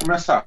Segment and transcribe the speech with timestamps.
[0.00, 0.46] começar.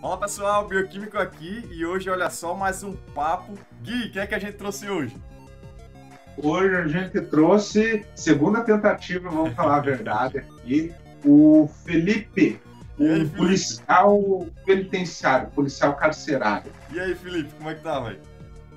[0.00, 3.54] Fala pessoal, Bioquímico aqui e hoje olha só mais um papo.
[3.82, 5.16] Gui, quem é que a gente trouxe hoje?
[6.36, 12.60] Hoje a gente trouxe, segunda tentativa, vamos falar a verdade aqui, o Felipe,
[12.98, 13.36] o aí, Felipe?
[13.36, 16.70] policial penitenciário, policial carcerário.
[16.92, 18.20] E aí, Felipe, como é que tá, velho?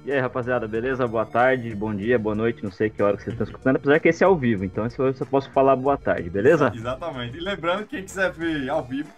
[0.06, 1.06] E aí, rapaziada, beleza?
[1.08, 4.00] Boa tarde, bom dia, boa noite, não sei que hora que vocês estão escutando, apesar
[4.00, 6.72] que esse é ao vivo, então esse eu só posso falar boa tarde, beleza?
[6.74, 7.38] Exatamente.
[7.38, 9.10] E lembrando, quem quiser ver ao vivo,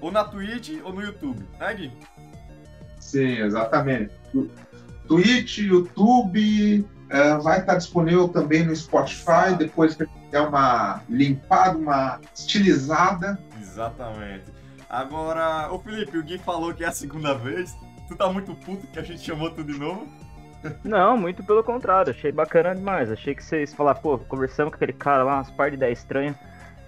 [0.00, 1.92] ou na Twitch ou no YouTube, né, Gui?
[2.98, 4.12] Sim, exatamente.
[5.06, 12.20] Twitch, YouTube, eh, vai estar disponível também no Spotify, depois que der uma limpada, uma
[12.34, 13.38] estilizada.
[13.60, 14.44] Exatamente.
[14.88, 17.76] Agora, ô Felipe, o Gui falou que é a segunda vez.
[18.08, 20.08] Tu tá muito puto que a gente chamou tu de novo?
[20.84, 24.92] Não, muito pelo contrário, achei bacana demais, achei que vocês falaram, pô, conversamos com aquele
[24.92, 26.38] cara lá, umas par de ideia estranha,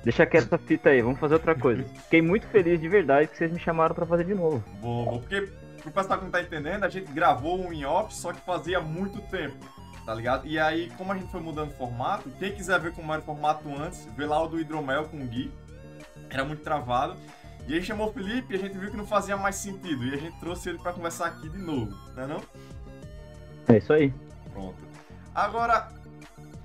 [0.04, 1.82] deixa quieto essa fita aí, vamos fazer outra coisa.
[2.04, 4.62] Fiquei muito feliz de verdade que vocês me chamaram pra fazer de novo.
[4.80, 5.48] Bom, bom, porque
[5.80, 8.80] pro pessoal que não tá entendendo, a gente gravou um em off, só que fazia
[8.80, 9.56] muito tempo,
[10.04, 10.46] tá ligado?
[10.46, 13.24] E aí, como a gente foi mudando o formato, quem quiser ver como era o
[13.24, 15.50] formato antes, vê lá o do hidromel com o Gui,
[16.30, 17.16] era muito travado.
[17.66, 20.14] E aí chamou o Felipe e a gente viu que não fazia mais sentido, e
[20.14, 22.40] a gente trouxe ele pra conversar aqui de novo, né não?
[23.68, 24.12] É isso aí.
[24.52, 24.74] Pronto.
[25.34, 25.88] Agora,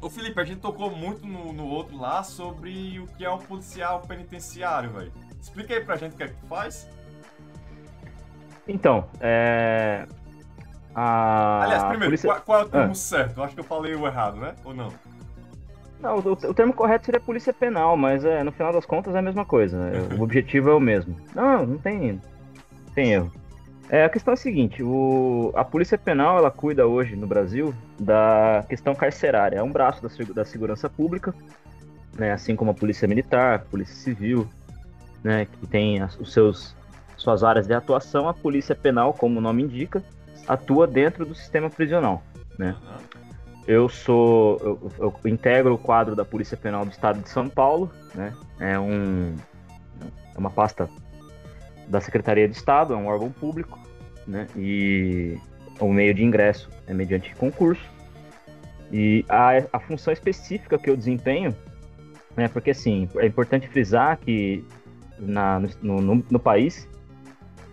[0.02, 3.38] o Felipe, a gente tocou muito no, no outro lá sobre o que é um
[3.38, 5.12] policial penitenciário, velho.
[5.42, 6.88] Explica aí pra gente o que é que tu faz.
[8.68, 10.06] Então, é...
[10.94, 12.96] A Aliás, primeiro, polícia- qual, qual é o termo Ah.
[12.96, 13.38] certo?
[13.38, 14.56] Eu acho que eu falei o errado, né?
[14.66, 14.92] Ou não?
[16.00, 19.20] Não, o, o termo correto seria polícia penal, mas é, no final das contas é
[19.20, 19.78] a mesma coisa.
[19.78, 19.92] né?
[20.18, 21.16] O objetivo é o mesmo.
[21.36, 23.32] Não, não tem, não tem erro.
[23.90, 27.74] É, a questão é a seguinte, o, a polícia penal ela cuida hoje no Brasil
[28.00, 29.58] da questão carcerária.
[29.58, 31.34] É um braço da, da segurança pública,
[32.18, 34.48] né, assim como a polícia militar, a polícia civil,
[35.24, 36.76] né, que tem as, os seus
[37.18, 38.30] suas áreas de atuação.
[38.30, 40.04] A polícia penal, como o nome indica,
[40.48, 42.24] atua dentro do sistema prisional.
[42.58, 42.76] Né?
[43.68, 44.58] Eu sou.
[44.62, 48.34] Eu, eu integro o quadro da Polícia Penal do Estado de São Paulo, né?
[48.60, 49.36] É um.
[50.34, 50.90] É uma pasta
[51.88, 53.80] da Secretaria de Estado, é um órgão público,
[54.28, 54.48] né?
[54.56, 55.38] E
[55.80, 57.84] o meio de ingresso é mediante concurso.
[58.92, 61.56] E a, a função específica que eu desempenho,
[62.36, 62.48] né?
[62.48, 64.66] Porque assim, é importante frisar que
[65.20, 66.88] na, no, no, no país,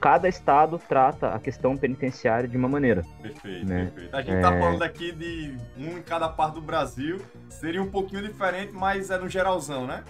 [0.01, 3.03] cada estado trata a questão penitenciária de uma maneira.
[3.23, 3.85] Perfeito, Né?
[3.95, 4.17] perfeito.
[4.17, 4.61] A gente tá É.
[4.61, 7.19] falando aqui de um em cada parte do Brasil.
[7.49, 10.03] Seria um pouquinho diferente, mas é no geralzão, né?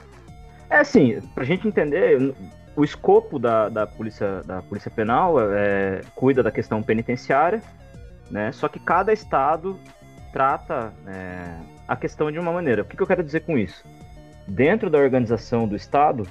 [0.70, 2.34] É assim, pra gente entender,
[2.76, 7.62] o escopo da, da, polícia, da polícia penal é, cuida da questão penitenciária,
[8.30, 8.50] né?
[8.52, 9.78] Só que cada estado
[10.32, 12.82] trata é, a questão de uma maneira.
[12.82, 13.84] O que, que eu quero dizer com isso?
[14.48, 16.26] Dentro da organização do estado,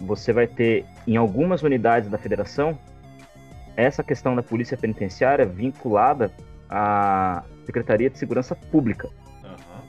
[0.00, 2.78] você vai ter em algumas unidades da federação
[3.76, 6.32] essa questão da polícia penitenciária vinculada
[6.68, 9.08] à Secretaria de Segurança Pública.
[9.44, 9.82] Aham.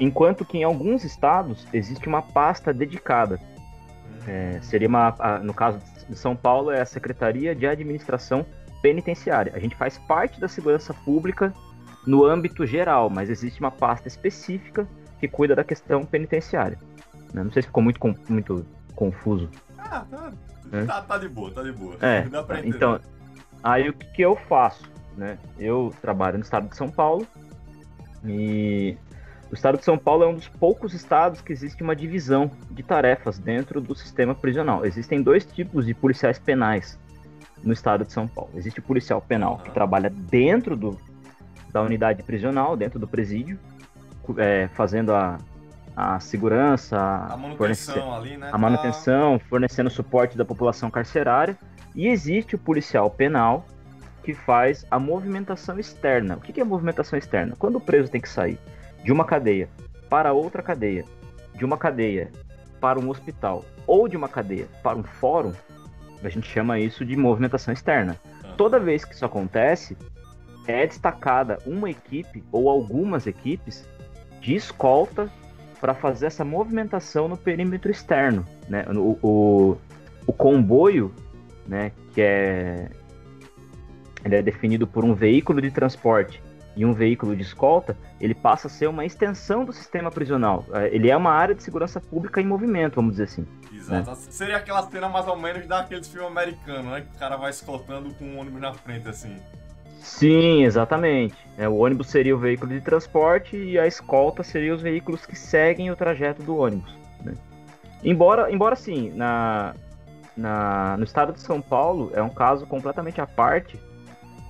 [0.00, 3.38] Enquanto que em alguns estados existe uma pasta dedicada.
[4.28, 8.44] É, seria uma, a- no caso de São Paulo, é a Secretaria de Administração
[8.82, 9.52] Penitenciária.
[9.54, 11.52] A gente faz parte da segurança pública
[12.06, 14.86] no âmbito geral, mas existe uma pasta específica
[15.18, 16.78] que cuida da questão penitenciária.
[17.32, 17.42] né?
[17.42, 19.48] Não sei se ficou muito, con- muito confuso.
[19.78, 20.32] Ah, tá,
[20.72, 20.84] É.
[20.84, 21.96] tá, tá de boa, tá de boa.
[22.00, 22.24] É,
[22.64, 23.00] então,
[23.62, 24.84] aí o que, que eu faço,
[25.16, 25.38] né?
[25.58, 27.26] Eu trabalho no estado de São Paulo
[28.24, 28.96] e
[29.50, 32.82] o estado de São Paulo é um dos poucos estados que existe uma divisão de
[32.82, 34.84] tarefas dentro do sistema prisional.
[34.84, 36.98] Existem dois tipos de policiais penais
[37.62, 38.50] no estado de São Paulo.
[38.54, 40.98] Existe o policial penal que trabalha dentro do,
[41.72, 43.58] da unidade prisional, dentro do presídio,
[44.36, 45.38] é, fazendo a,
[45.96, 48.50] a segurança, a manutenção ali, né?
[48.52, 51.56] a manutenção, fornecendo suporte da população carcerária.
[51.94, 53.64] E existe o policial penal
[54.22, 56.36] que faz a movimentação externa.
[56.36, 57.54] O que é movimentação externa?
[57.58, 58.58] Quando o preso tem que sair
[59.02, 59.68] de uma cadeia
[60.08, 61.04] para outra cadeia,
[61.54, 62.30] de uma cadeia
[62.80, 65.52] para um hospital ou de uma cadeia para um fórum,
[66.22, 68.18] a gente chama isso de movimentação externa.
[68.56, 69.96] Toda vez que isso acontece,
[70.66, 73.88] é destacada uma equipe ou algumas equipes
[74.40, 75.30] de escolta
[75.80, 78.44] para fazer essa movimentação no perímetro externo.
[78.68, 78.84] Né?
[78.88, 79.78] O, o,
[80.26, 81.14] o comboio,
[81.66, 82.90] né, que é,
[84.24, 86.42] ele é definido por um veículo de transporte
[86.78, 90.64] e um veículo de escolta, ele passa a ser uma extensão do sistema prisional.
[90.72, 93.44] É, Ele é uma área de segurança pública em movimento, vamos dizer assim.
[93.74, 94.14] Exato.
[94.30, 97.00] Seria aquela cena mais ou menos daqueles filmes americanos, né?
[97.00, 99.36] Que o cara vai escoltando com um ônibus na frente, assim.
[99.98, 101.34] Sim, exatamente.
[101.56, 105.34] É, o ônibus seria o veículo de transporte e a escolta seria os veículos que
[105.34, 106.96] seguem o trajeto do ônibus.
[107.24, 107.34] né?
[108.04, 109.74] Embora, embora sim, na,
[110.36, 113.76] na, no estado de São Paulo é um caso completamente à parte,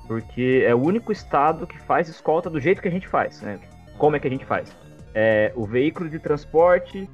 [0.08, 3.60] porque é o único estado que faz escolta do jeito que a gente faz, né?
[3.98, 4.74] Como é que a gente faz?
[5.14, 7.08] É o veículo de transporte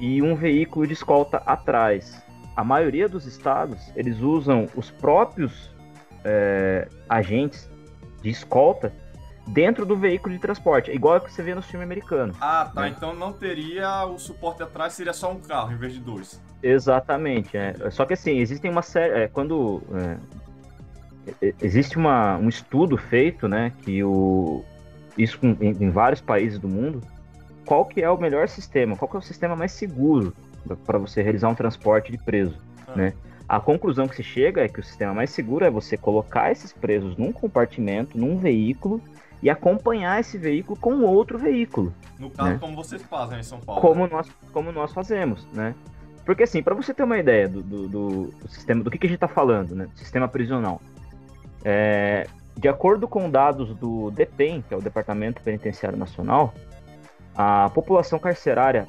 [0.00, 2.20] e um veículo de escolta atrás.
[2.56, 5.70] A maioria dos estados, eles usam os próprios
[6.24, 7.70] é, agentes
[8.20, 8.92] de escolta
[9.46, 12.34] dentro do veículo de transporte, igual que você vê no filme americano.
[12.40, 12.82] Ah, tá.
[12.82, 12.88] Né?
[12.88, 16.40] Então não teria o suporte atrás, seria só um carro em vez de dois.
[16.62, 17.56] Exatamente.
[17.56, 17.74] É.
[17.90, 19.24] Só que assim, existem uma série.
[19.24, 19.82] É, quando.
[19.94, 20.41] É,
[21.60, 23.72] existe uma, um estudo feito, né?
[23.82, 24.64] Que o.
[25.16, 27.02] Isso em, em, vários países do mundo.
[27.66, 28.96] Qual que é o melhor sistema?
[28.96, 30.34] Qual que é o sistema mais seguro
[30.86, 32.96] para você realizar um transporte de preso, ah.
[32.96, 33.12] né?
[33.48, 36.72] A conclusão que se chega é que o sistema mais seguro é você colocar esses
[36.72, 39.00] presos num compartimento, num veículo,
[39.42, 41.92] e acompanhar esse veículo com outro veículo.
[42.18, 42.58] No caso, né?
[42.58, 43.80] como vocês fazem em São Paulo.
[43.80, 44.10] Como, né?
[44.12, 45.74] nós, como nós fazemos, né?
[46.24, 49.10] Porque assim, para você ter uma ideia do, do, do, sistema, do que, que a
[49.10, 49.88] gente está falando, né?
[49.96, 50.80] Sistema prisional.
[51.64, 52.26] É,
[52.56, 56.52] de acordo com dados do DEPEN, que é o Departamento Penitenciário Nacional,
[57.34, 58.86] a população carcerária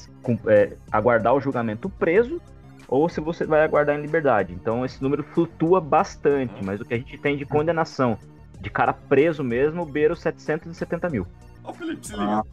[0.55, 2.39] é, aguardar o julgamento preso
[2.87, 4.53] ou se você vai aguardar em liberdade.
[4.53, 8.17] Então esse número flutua bastante, mas o que a gente tem de condenação
[8.59, 11.27] de cara preso mesmo beira os 770 mil.
[11.63, 12.43] Ô Felipe, se liga.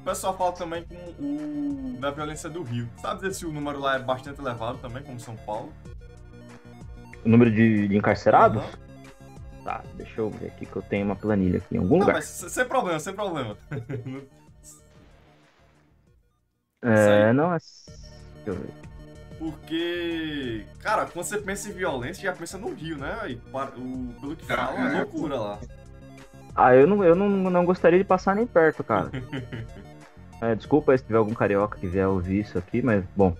[0.00, 2.88] O pessoal fala também com o da violência do Rio.
[3.00, 5.72] Sabe se o número lá é bastante elevado também, como São Paulo?
[7.24, 8.62] O número de, de encarcerados?
[8.64, 9.62] Uhum.
[9.62, 12.14] Tá, deixa eu ver aqui que eu tenho uma planilha aqui em algum Não, lugar.
[12.14, 13.56] Mas sem problema, sem problema.
[16.82, 17.58] é, não é.
[19.38, 23.16] Porque, cara, quando você pensa em violência, já pensa no Rio, né?
[23.28, 25.58] E, o, pelo que fala, é loucura lá.
[26.54, 29.10] Ah, eu não, eu não, não gostaria de passar nem perto, cara.
[30.42, 33.32] É, desculpa se tiver algum carioca que vier ouvir isso aqui, mas, bom,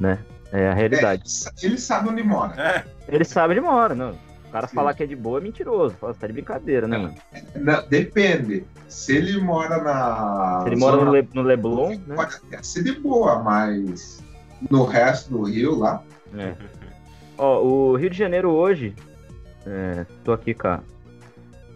[0.00, 0.18] né?
[0.50, 1.22] É a realidade.
[1.62, 2.54] É, ele sabe onde mora.
[2.58, 2.84] É.
[3.06, 4.18] Ele sabe onde mora, não.
[4.48, 4.74] O cara Sim.
[4.74, 5.94] falar que é de boa é mentiroso.
[5.96, 7.14] Fala, você tá de brincadeira, né, mano?
[7.54, 8.64] Não, depende.
[8.88, 10.60] Se ele mora na.
[10.62, 12.16] Se ele mora no, Le, no Leblon, né?
[12.16, 14.24] Pode até ser de boa, mas
[14.70, 16.02] no resto do Rio lá.
[16.34, 16.54] É.
[17.36, 18.94] Ó, o Rio de Janeiro hoje.
[19.66, 20.80] É, tô aqui com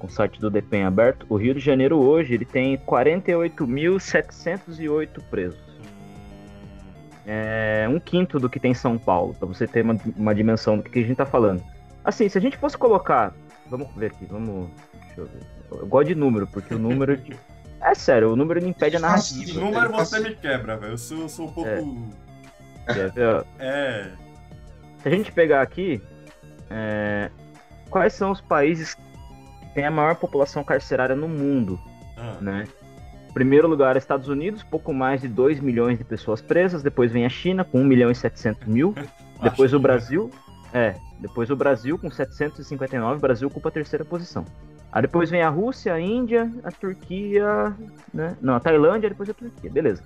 [0.03, 5.61] com o site do DEPEN aberto, o Rio de Janeiro hoje ele tem 48.708 presos.
[7.25, 10.77] É um quinto do que tem em São Paulo, para você ter uma, uma dimensão
[10.77, 11.63] do que, que a gente tá falando.
[12.05, 13.35] Assim, se a gente fosse colocar.
[13.69, 14.69] Vamos ver aqui, vamos.
[15.07, 15.41] Deixa eu ver.
[15.71, 17.19] Eu gosto de número, porque o número.
[17.81, 19.59] é sério, o número não impede a narrativa.
[19.59, 20.93] O número você me quebra, velho.
[20.93, 21.71] Eu sou, eu sou um pouco.
[22.87, 23.45] É.
[23.59, 24.11] é.
[25.03, 26.03] Se a gente pegar aqui.
[26.71, 27.31] É...
[27.91, 28.97] Quais são os países
[29.75, 31.79] tem a maior população carcerária no mundo,
[32.17, 32.39] ah.
[32.41, 32.65] né?
[33.33, 36.83] Primeiro lugar, Estados Unidos, pouco mais de 2 milhões de pessoas presas.
[36.83, 38.95] Depois vem a China, com 1 milhão e 700 mil.
[39.43, 40.31] depois o Brasil,
[40.73, 40.95] é.
[41.19, 43.17] Depois o Brasil, com 759.
[43.17, 44.45] O Brasil ocupa a terceira posição.
[44.91, 47.75] Aí depois vem a Rússia, a Índia, a Turquia,
[48.13, 48.37] né?
[48.41, 49.71] Não, a Tailândia, depois a Turquia.
[49.71, 50.03] Beleza.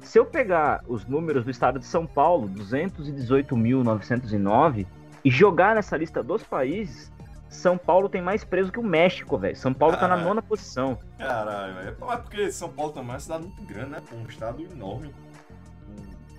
[0.00, 4.86] Se eu pegar os números do estado de São Paulo, 218.909,
[5.22, 7.12] e jogar nessa lista dos países,
[7.50, 9.56] São Paulo tem mais preso que o México, velho.
[9.56, 10.28] São Paulo tá na Caralho.
[10.28, 10.96] nona posição.
[11.18, 11.88] Caralho, velho.
[11.88, 14.00] É porque São Paulo também é uma cidade muito grande, né?
[14.14, 15.12] Um estado enorme.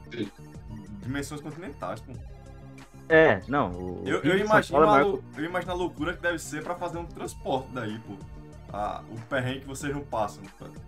[0.06, 0.26] Com
[1.02, 2.14] dimensões continentais, pô.
[3.12, 3.72] É, não.
[3.72, 6.76] o Eu, eu, imagino é a, maior eu imagino a loucura que deve ser pra
[6.76, 8.14] fazer um transporte daí, pô.
[8.72, 10.42] Ah, o perrengue que vocês não passam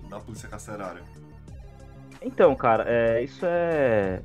[0.10, 1.04] da polícia carcerária.
[2.22, 4.22] Então, cara, é, isso é.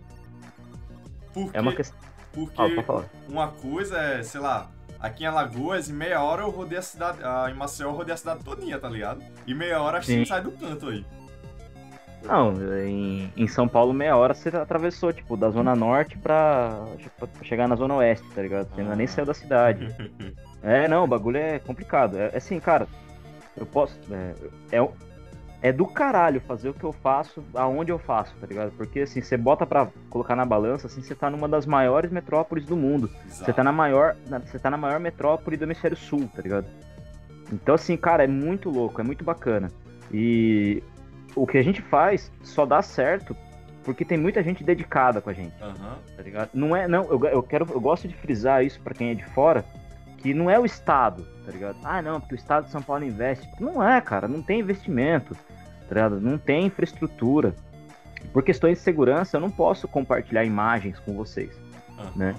[1.35, 1.99] Porque, É uma questão.
[2.33, 6.79] porque Ah, uma coisa é, sei lá, aqui em Alagoas, em meia hora eu rodei
[6.79, 7.19] a cidade.
[7.23, 9.21] Ah, em Maceió eu rodei a cidade todinha, tá ligado?
[9.45, 11.05] E meia hora a gente sai do canto aí.
[12.25, 12.53] Não,
[12.85, 16.85] em, em São Paulo, meia hora você atravessou, tipo, da Zona Norte pra,
[17.17, 18.69] pra chegar na Zona Oeste, tá ligado?
[18.75, 19.95] Você ainda nem saiu da cidade.
[20.61, 22.19] É, não, o bagulho é complicado.
[22.19, 22.89] É é assim, cara,
[23.57, 23.97] eu posso.
[24.11, 24.35] É,
[24.77, 24.89] é,
[25.61, 28.73] é do caralho fazer o que eu faço aonde eu faço, tá ligado?
[28.73, 32.67] Porque assim, você bota pra colocar na balança, assim, você tá numa das maiores metrópoles
[32.67, 33.11] do mundo.
[33.29, 34.17] Você tá na maior.
[34.45, 36.67] você tá na maior metrópole do hemisfério sul, tá ligado?
[37.53, 39.71] Então, assim, cara, é muito louco, é muito bacana.
[40.13, 40.83] E
[41.43, 43.37] o que a gente faz só dá certo
[43.85, 45.97] porque tem muita gente dedicada com a gente Aham.
[46.15, 46.51] tá ligado?
[46.53, 49.25] Não é, não, eu, eu quero, eu gosto de frisar isso pra quem é de
[49.25, 49.65] fora,
[50.19, 51.79] que não é o Estado, tá ligado?
[51.83, 53.49] Ah, não, porque o Estado de São Paulo investe.
[53.59, 55.35] Não é, cara, não tem investimento,
[55.89, 56.21] tá ligado?
[56.21, 57.55] Não tem infraestrutura.
[58.33, 61.59] Por questões de segurança, eu não posso compartilhar imagens com vocês.
[61.99, 62.13] aham.
[62.15, 62.35] Né?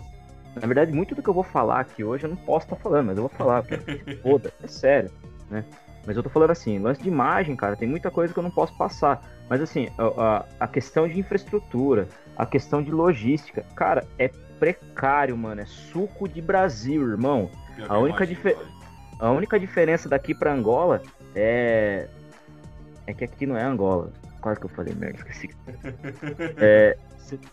[0.56, 3.08] Na verdade, muito do que eu vou falar aqui hoje eu não posso estar falando,
[3.08, 5.10] mas eu vou falar, porque foda, é sério,
[5.50, 5.64] né?
[6.10, 8.50] Mas eu tô falando assim, lance de imagem, cara, tem muita coisa que eu não
[8.50, 9.22] posso passar.
[9.48, 10.06] Mas assim, a,
[10.40, 14.28] a- a questão de infraestrutura, a questão de logística, cara, é
[14.60, 15.62] precário, mano.
[15.62, 17.52] É suco de Brasil, irmão.
[17.88, 18.58] A única dife-.
[19.20, 21.04] A única diferença daqui pra Angola
[21.36, 22.08] é.
[23.06, 24.12] É que aqui não é Angola.
[24.42, 25.52] Claro que eu falei merda, esqueci.
[26.58, 26.98] É,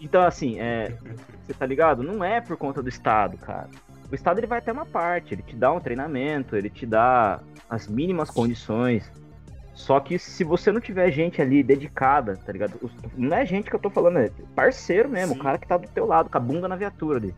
[0.01, 0.97] então, assim, é,
[1.45, 2.03] você tá ligado?
[2.03, 3.69] Não é por conta do Estado, cara.
[4.11, 7.39] O Estado ele vai ter uma parte, ele te dá um treinamento, ele te dá
[7.69, 9.11] as mínimas condições.
[9.75, 12.79] Só que se você não tiver gente ali dedicada, tá ligado?
[13.17, 15.41] Não é gente que eu tô falando, é parceiro mesmo, Sim.
[15.41, 17.35] o cara que tá do teu lado, com a bunda na viatura ali.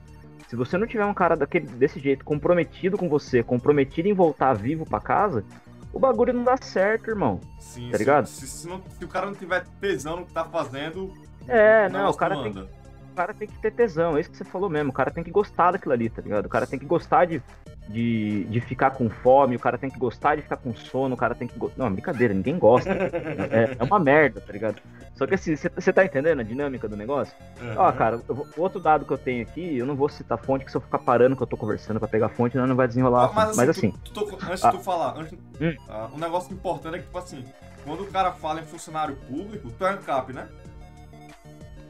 [0.47, 4.55] Se você não tiver um cara daquele, desse jeito, comprometido com você, comprometido em voltar
[4.55, 5.45] vivo pra casa,
[5.93, 7.41] o bagulho não dá certo, irmão.
[7.59, 8.27] Sim, Tá se- ligado?
[8.27, 11.13] Se, se não- se o cara não tiver tesão no que tá fazendo.
[11.47, 14.37] É, não, o cara não tem, o cara tem que ter tesão, é isso que
[14.37, 14.91] você falou mesmo.
[14.91, 16.47] O cara tem que gostar daquilo ali, tá ligado?
[16.47, 17.43] O cara tem que gostar de,
[17.89, 21.19] de, de ficar com fome, o cara tem que gostar de ficar com sono, o
[21.19, 21.55] cara tem que.
[21.77, 22.91] Não, brincadeira, ninguém gosta.
[22.93, 24.77] é, é uma merda, tá ligado?
[25.15, 27.35] Só que assim, você tá entendendo a dinâmica do negócio?
[27.77, 27.93] Ó, Aham.
[27.97, 30.77] cara, vou- outro dado que eu tenho aqui, eu não vou citar fonte, que se
[30.77, 33.25] eu ficar parando que eu tô conversando pra pegar fonte, não, não vai desenrolar.
[33.25, 33.57] Assunto.
[33.57, 34.71] Mas assim, tu- tu tocou- antes Ah.
[34.71, 35.75] de tu falar, antes, Hum.
[35.89, 37.45] ah, um negócio importante é que, tipo assim,
[37.85, 40.47] quando o cara fala em funcionário público, tu é ANCAP, né?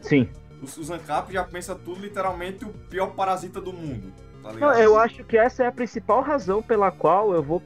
[0.00, 0.28] sim.
[0.62, 4.99] Os, os ANCAP já pensa tudo literalmente o pior parasita do mundo, tá Não, eu
[4.99, 7.62] acho que essa é a principal razão pela qual eu vou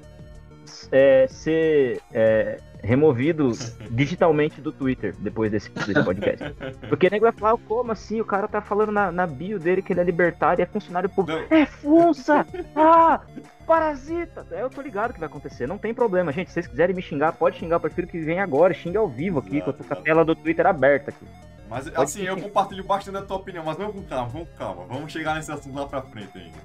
[0.90, 3.50] é, ser é, removido
[3.90, 6.54] digitalmente do Twitter depois desse, desse podcast.
[6.88, 8.20] Porque o nego vai falar, como assim?
[8.20, 11.08] O cara tá falando na, na bio dele que ele é libertário e é funcionário
[11.08, 11.40] público.
[11.50, 12.46] Não, É funça!
[12.74, 13.20] Ah!
[13.66, 14.44] Parasita!
[14.50, 16.48] É, Eu tô ligado que vai acontecer, não tem problema, gente.
[16.48, 17.76] Se vocês quiserem me xingar, pode xingar.
[17.76, 21.10] Eu prefiro que venha agora, xingue ao vivo aqui, com a tela do Twitter aberta
[21.10, 21.26] aqui.
[21.72, 22.42] Mas Pode assim, eu sim.
[22.42, 24.84] compartilho bastante da tua opinião, mas vamos com calma, vamos com calma.
[24.86, 26.58] Vamos chegar nesse assunto lá pra frente ainda.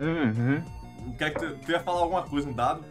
[0.00, 0.62] Uhum.
[1.06, 2.84] O que é que tu, tu ia falar alguma coisa, um dado?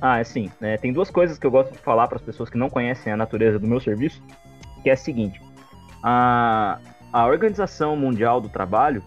[0.00, 2.56] Ah, assim, né, tem duas coisas que eu gosto de falar para as pessoas que
[2.56, 4.22] não conhecem a natureza do meu serviço,
[4.82, 5.40] que é a seguinte:
[6.02, 6.78] a,
[7.12, 9.02] a Organização Mundial do Trabalho,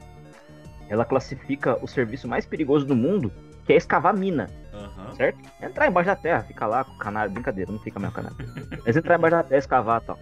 [0.89, 3.31] ela classifica o serviço mais perigoso do mundo,
[3.65, 5.15] que é escavar mina, Aham.
[5.15, 5.39] certo?
[5.61, 8.37] Entrar embaixo da terra, ficar lá com o canário, brincadeira, não fica mesmo canário.
[8.85, 10.19] Mas entrar embaixo da terra, escavar e tal.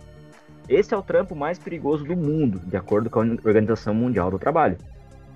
[0.70, 4.40] Esse é o trampo mais perigoso do mundo, de acordo com a Organização Mundial do
[4.40, 4.78] Trabalho.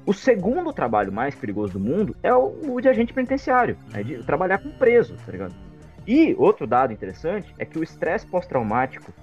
[0.06, 4.58] O segundo trabalho mais perigoso do mundo é o, de agente penitenciário, é de trabalhar
[4.58, 5.54] com preso, tá ligado?
[6.08, 9.14] E outro dado interessante é que o estresse pós-traumático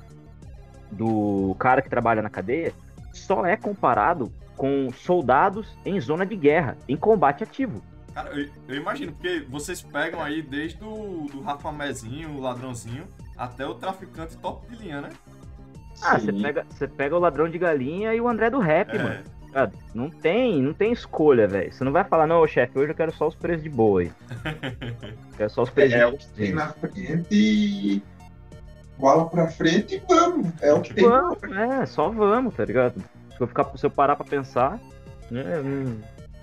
[0.92, 2.72] do cara que trabalha na cadeia
[3.12, 7.82] só é comparado com soldados em zona de guerra, em combate ativo.
[8.14, 13.04] Cara, eu, eu imagino, porque vocês pegam aí desde o do Rafa Mezinho, o ladrãozinho,
[13.36, 15.10] até o traficante top de linha, né?
[16.02, 19.02] Ah, você pega, você pega o ladrão de galinha e o André do rap, É.
[19.02, 19.38] mano.
[19.94, 21.72] Não tem, não tem escolha, velho.
[21.72, 24.12] Você não vai falar, não, chefe, hoje eu quero só os preços de boa aí.
[25.36, 28.02] quero só os preços É o de que tem na frente e
[28.98, 30.52] bola pra frente e vamos.
[30.60, 31.04] É o que tem.
[31.08, 33.02] Vamos, é, só vamos, tá ligado?
[33.36, 34.78] Se eu, ficar, se eu parar pra pensar,
[35.30, 35.96] né, não,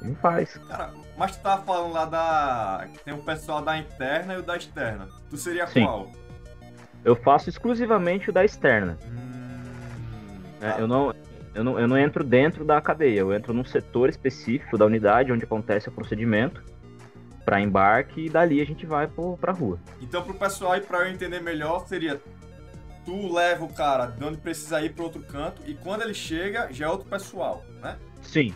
[0.10, 0.58] não faz.
[0.68, 2.88] Cara, mas tu tava falando lá da.
[2.92, 5.08] que Tem o pessoal da interna e o da externa.
[5.30, 5.86] Tu seria Sim.
[5.86, 6.12] qual?
[7.04, 8.98] Eu faço exclusivamente o da externa.
[9.06, 9.35] Hum,
[10.66, 11.14] É, eu, não,
[11.54, 15.32] eu, não, eu não entro dentro da cadeia, eu entro num setor específico da unidade
[15.32, 16.64] onde acontece o procedimento
[17.46, 19.80] para embarque e dali a gente vai pro, pra rua.
[20.02, 22.20] Então, pro pessoal e para eu entender melhor, seria
[23.06, 26.68] tu leva o cara de onde precisa ir para outro canto e quando ele chega
[26.72, 27.98] já é outro pessoal, né?
[28.24, 28.52] Sim,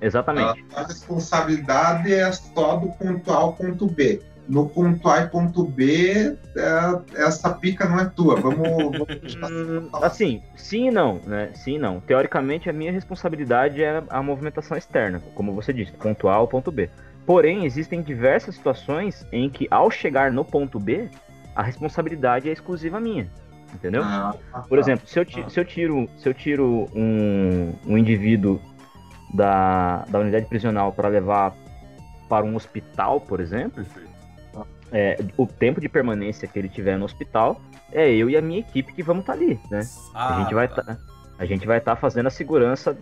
[0.00, 0.64] exatamente.
[0.72, 4.22] A, a responsabilidade é só do ponto A ao ponto B.
[4.48, 8.40] No ponto A e ponto B, é, essa pica não é tua.
[8.40, 9.34] Vamos.
[9.34, 10.02] vamos...
[10.02, 11.50] assim, sim e não, né?
[11.54, 12.00] Sim e não.
[12.00, 16.72] Teoricamente, a minha responsabilidade é a movimentação externa, como você disse, ponto A ao ponto
[16.72, 16.88] B.
[17.26, 21.10] Porém, existem diversas situações em que, ao chegar no ponto B,
[21.54, 23.28] a responsabilidade é exclusiva minha.
[23.74, 24.02] Entendeu?
[24.02, 24.34] Ah,
[24.66, 28.58] Por exemplo, se eu, se eu tiro, se eu tiro um, um indivíduo
[29.34, 31.54] da, da unidade prisional para levar
[32.28, 33.84] para um hospital, por exemplo,
[34.92, 37.60] é, o tempo de permanência que ele tiver no hospital
[37.92, 39.80] é eu e a minha equipe que vamos estar tá ali, né?
[40.14, 40.98] Ah, a gente vai tá,
[41.38, 42.96] a gente vai estar tá fazendo a segurança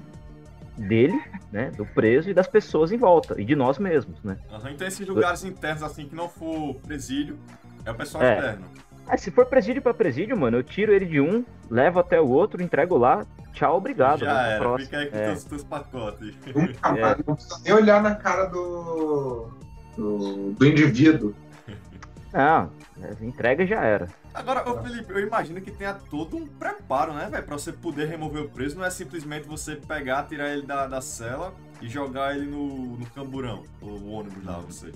[0.76, 1.18] dele,
[1.50, 4.36] né, do preso e das pessoas em volta, e de nós mesmos, né?
[4.50, 7.38] Uhum, então esses lugares internos, assim, que não for presídio,
[7.84, 8.36] é o pessoal é.
[8.36, 8.66] externo.
[9.08, 12.28] É, se for presídio para presídio, mano, eu tiro ele de um, levo até o
[12.28, 14.20] outro, entrego lá, tchau, obrigado.
[14.20, 14.84] Já era, próximo.
[14.84, 15.34] fica aí com é.
[15.34, 16.34] teus, pacotes.
[16.54, 19.48] Nunca mais, não precisa nem olhar na cara do,
[19.96, 21.34] do, do indivíduo.
[22.36, 22.70] Não,
[23.22, 24.08] entrega já era.
[24.34, 27.44] Agora, ô Felipe, eu imagino que tenha todo um preparo, né, velho?
[27.44, 31.00] Pra você poder remover o preso, não é simplesmente você pegar, tirar ele da, da
[31.00, 34.92] cela e jogar ele no, no camburão, o ônibus lá, você.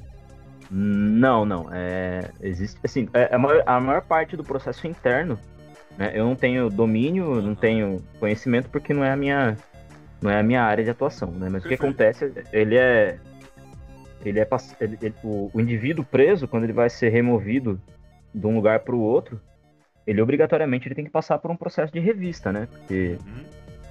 [0.71, 1.71] Não, não.
[1.73, 5.39] É, existe, assim, é, a, maior, a maior parte do processo interno,
[5.97, 7.41] né, eu não tenho domínio, uhum.
[7.41, 9.57] não tenho conhecimento porque não é a minha,
[10.21, 11.49] não é a minha área de atuação, né?
[11.49, 11.67] Mas Perfeito.
[11.67, 13.19] o que acontece, ele é,
[14.25, 14.49] ele é,
[14.81, 17.81] ele, ele, o, o indivíduo preso quando ele vai ser removido
[18.35, 19.41] de um lugar para o outro,
[20.07, 22.69] ele obrigatoriamente ele tem que passar por um processo de revista, né?
[22.71, 23.45] Porque uhum.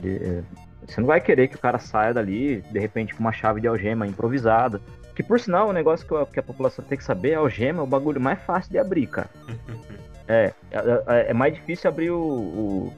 [0.04, 0.44] ele, é,
[0.86, 3.68] você não vai querer que o cara saia dali, de repente, com uma chave de
[3.68, 4.82] algema improvisada.
[5.16, 7.40] Que por sinal, o um negócio que a, que a, população tem que saber, a
[7.40, 9.30] algema é o bagulho mais fácil de abrir, cara.
[10.28, 12.94] é, é, é, é mais difícil abrir o, o,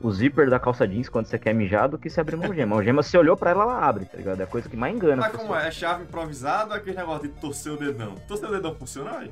[0.00, 2.76] o, zíper da calça jeans quando você quer mijar do que se abrir uma algema.
[2.76, 4.40] A algema, você olhou pra ela, ela abre, tá ligado?
[4.40, 5.16] É a coisa que mais engana.
[5.16, 5.68] Mas como é?
[5.68, 8.14] É chave improvisada ou é aquele negócio de torcer o dedão?
[8.26, 9.30] Torcer o dedão funciona aí?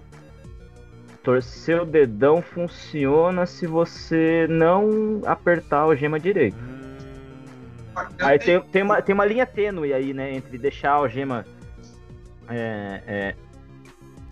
[1.23, 6.57] Torcer o dedão funciona se você não apertar a algema direito.
[6.57, 6.87] Hum...
[8.19, 10.35] Aí tem, tem, uma, tem uma linha tênue aí, né?
[10.35, 11.47] Entre deixar a algema
[12.49, 13.35] é, é,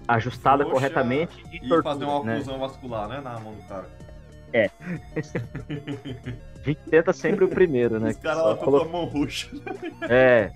[0.07, 2.33] ajustada Poxa, corretamente e, e tortura, fazer uma né?
[2.35, 2.61] oclusão né?
[2.61, 3.21] vascular, né?
[3.21, 3.89] Na mão do cara.
[4.55, 4.71] É.
[5.17, 8.11] a gente tenta sempre o primeiro, né?
[8.11, 9.49] Os caras lá com a mão roxa.
[10.09, 10.53] É.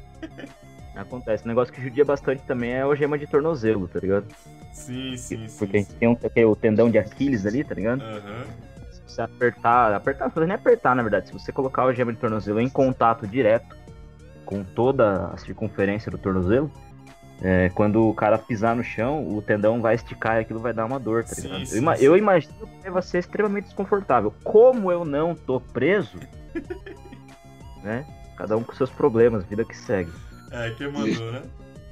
[0.95, 1.45] Acontece.
[1.45, 4.27] Um negócio que judia bastante também é a algema de tornozelo, tá ligado?
[4.73, 5.59] Sim, sim, sim.
[5.59, 8.01] Porque a gente tem, um, tem o tendão de Aquiles ali, tá ligado?
[8.03, 8.45] Uhum.
[8.91, 11.29] Se você apertar, apertar, não nem apertar, na verdade.
[11.29, 13.77] Se você colocar o gema de tornozelo em contato direto
[14.45, 16.71] com toda a circunferência do tornozelo,
[17.41, 20.85] é, quando o cara pisar no chão, o tendão vai esticar e aquilo vai dar
[20.85, 21.61] uma dor, tá ligado?
[21.61, 22.05] Sim, sim, eu, sim.
[22.05, 24.35] eu, imagino que deva ser extremamente desconfortável.
[24.43, 26.19] Como eu não tô preso,
[27.83, 28.05] né?
[28.37, 30.11] Cada um com seus problemas, vida que segue.
[30.51, 31.43] É, que mandou, né?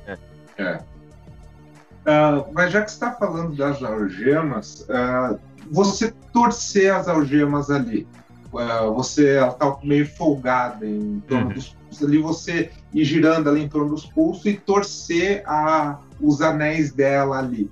[0.07, 0.19] É.
[0.59, 0.81] é.
[2.07, 5.39] Uh, mas já que está falando das algemas, uh,
[5.71, 8.07] você torcer as algemas ali,
[8.57, 11.53] uh, você está meio folgada em torno uhum.
[11.53, 16.41] dos pulsos ali, você ir girando ali em torno dos pulsos e torcer a, os
[16.41, 17.71] anéis dela ali.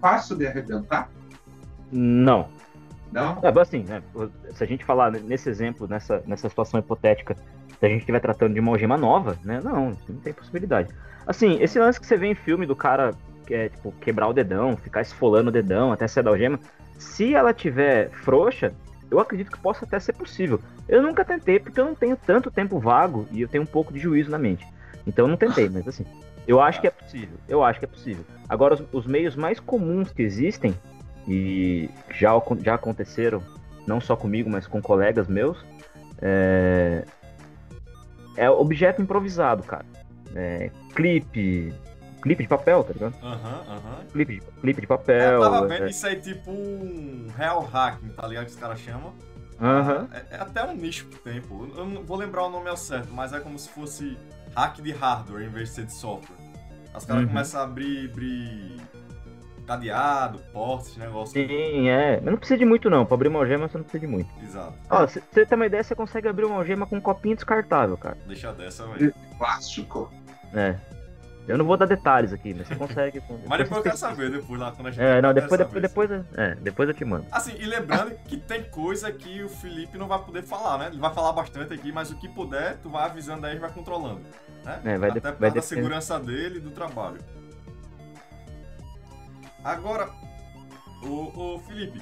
[0.00, 1.10] Fácil de arrebentar?
[1.90, 2.48] Não.
[3.12, 3.38] Não?
[3.42, 4.02] É, assim, né,
[4.52, 7.36] se a gente falar nesse exemplo, nessa, nessa situação hipotética,
[7.78, 9.60] se a gente estiver tratando de uma algema nova, né?
[9.62, 10.88] Não, não tem possibilidade.
[11.24, 13.12] Assim, esse lance que você vê em filme do cara
[13.50, 16.58] é, tipo, quebrar o dedão, ficar esfolando o dedão até sair da algema.
[16.98, 18.72] Se ela tiver frouxa,
[19.10, 20.60] eu acredito que possa até ser possível.
[20.88, 23.92] Eu nunca tentei, porque eu não tenho tanto tempo vago e eu tenho um pouco
[23.92, 24.66] de juízo na mente.
[25.06, 26.04] Então eu não tentei, mas assim,
[26.46, 27.36] eu acho que é possível.
[27.48, 28.24] Eu acho que é possível.
[28.48, 30.74] Agora, os, os meios mais comuns que existem,
[31.26, 32.30] e já,
[32.62, 33.42] já aconteceram,
[33.86, 35.64] não só comigo, mas com colegas meus,
[36.20, 37.04] é,
[38.36, 39.84] é objeto improvisado, cara.
[40.34, 41.72] É, clipe,
[42.24, 43.14] clipe de papel, tá ligado?
[43.22, 43.98] Aham, uhum, aham.
[43.98, 44.06] Uhum.
[44.12, 45.32] Clipe, de, clipe de papel.
[45.32, 45.90] Eu tava vendo é...
[45.90, 48.46] isso aí tipo um real hacking, tá ligado?
[48.46, 49.12] Que os caras chamam.
[49.60, 50.08] Uhum.
[50.10, 51.66] É, é, até um nicho que tem, pô.
[51.76, 54.16] Eu não vou lembrar o nome ao certo, mas é como se fosse
[54.56, 56.36] hack de hardware em vez de ser de software.
[56.96, 57.28] Os caras uhum.
[57.28, 58.76] começam a abrir, abrir
[59.66, 61.34] cadeado, porta, esse negócio.
[61.34, 62.20] Sim, é.
[62.22, 63.04] Mas não precisa de muito não.
[63.04, 64.30] Pra abrir uma algema você não precisa de muito.
[64.42, 64.74] Exato.
[64.88, 67.98] Ó, se você tem uma ideia, você consegue abrir uma algema com um copinho descartável,
[67.98, 68.16] cara.
[68.26, 69.12] Deixa dessa, velho.
[69.36, 70.10] Plástico.
[70.54, 70.76] É.
[71.46, 73.22] Eu não vou dar detalhes aqui, mas você consegue.
[73.46, 75.04] mas depois eu quero saber, depois lá quando a gente.
[75.04, 77.26] É, não, depois, depois, depois, é, depois eu te mando.
[77.30, 80.86] Assim, e lembrando que tem coisa que o Felipe não vai poder falar, né?
[80.88, 83.70] Ele vai falar bastante aqui, mas o que puder, tu vai avisando aí e vai
[83.70, 84.22] controlando.
[84.64, 84.80] Né?
[84.84, 87.18] É, vai Até por causa da segurança dele e do trabalho.
[89.62, 90.10] Agora,
[91.02, 92.00] o, o Felipe,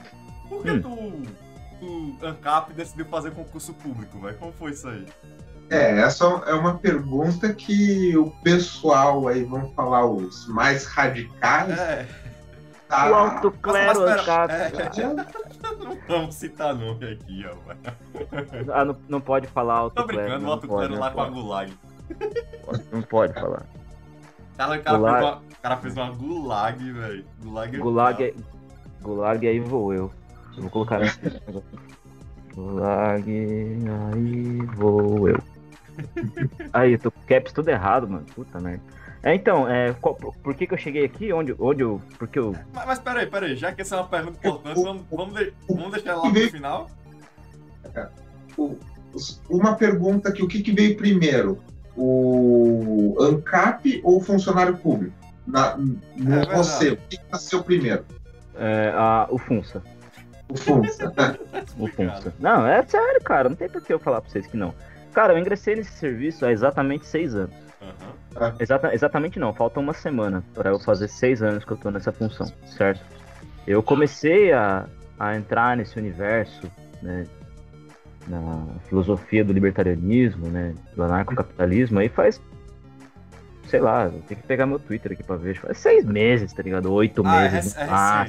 [0.49, 0.83] por que hum.
[0.83, 4.39] tu, o ANCAP decidiu fazer concurso público, velho?
[4.39, 5.07] Como foi isso aí?
[5.73, 11.79] É, essa é uma pergunta que o pessoal aí, vamos falar, os mais radicais.
[11.79, 12.07] É.
[12.87, 13.11] Tá...
[13.11, 14.53] O alto clero, ANCAP.
[14.53, 15.03] É.
[15.83, 17.73] Não vamos citar nome aqui, ó.
[18.71, 21.73] Ah, não, não pode falar alto Tô brincando, o alto clero lá com a Gulag.
[22.93, 23.63] Não pode falar.
[24.59, 25.21] Cara, o cara, gulag...
[25.21, 27.25] fez, uma, cara fez uma gulag, velho.
[27.43, 28.35] Gulag, é gulag, é,
[29.01, 30.13] gulag aí vou eu.
[30.59, 31.19] Vou colocar nesse
[32.55, 35.52] Gulag, aí vou eu.
[36.73, 38.27] Aí, eu tô caps tudo errado, mano.
[38.35, 38.83] Puta merda.
[39.23, 41.33] É, então, é, qual, por que, que eu cheguei aqui?
[41.33, 42.01] Onde, onde eu.
[42.19, 42.57] Porque eu.
[42.73, 45.93] Mas, mas peraí, peraí, já que essa é uma pergunta importante, vamos, vamos, de, vamos
[45.93, 46.91] deixar lá pro final?
[49.49, 51.63] Uma pergunta aqui: o que, que veio primeiro?
[51.97, 55.15] o ANCAP ou o funcionário público?
[55.47, 58.05] Na, no é você, o que nasceu primeiro?
[58.57, 59.83] É, a, o FUNSA.
[60.49, 61.13] O FUNSA.
[61.79, 62.35] o FUNSA.
[62.39, 63.49] Não, é sério, cara.
[63.49, 64.75] Não tem por que eu falar pra vocês que não.
[65.13, 67.55] Cara, eu ingressei nesse serviço há exatamente seis anos.
[67.81, 68.53] Uhum.
[68.59, 72.13] Exata, exatamente não, falta uma semana para eu fazer seis anos que eu tô nessa
[72.13, 73.05] função, certo?
[73.67, 74.87] Eu comecei a,
[75.19, 76.71] a entrar nesse universo,
[77.03, 77.27] né,
[78.27, 82.41] na filosofia do libertarianismo, né, do anarcocapitalismo, aí faz,
[83.67, 86.63] sei lá, eu tenho que pegar meu Twitter aqui pra ver, faz seis meses, tá
[86.63, 86.93] ligado?
[86.93, 87.77] Oito ah, meses.
[87.77, 88.27] É, é, ah,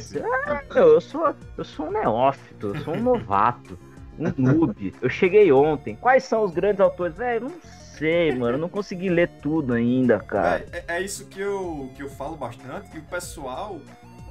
[0.76, 3.78] é, eu, sou, eu sou um neófito, eu sou um novato,
[4.19, 4.93] um noob.
[5.02, 5.95] Eu cheguei ontem.
[5.95, 7.15] Quais são os grandes autores?
[7.15, 7.62] Velho, não
[7.97, 10.65] sei, mano, eu não consegui ler tudo ainda, cara.
[10.71, 13.80] É, é, isso que eu, que eu falo bastante, que o pessoal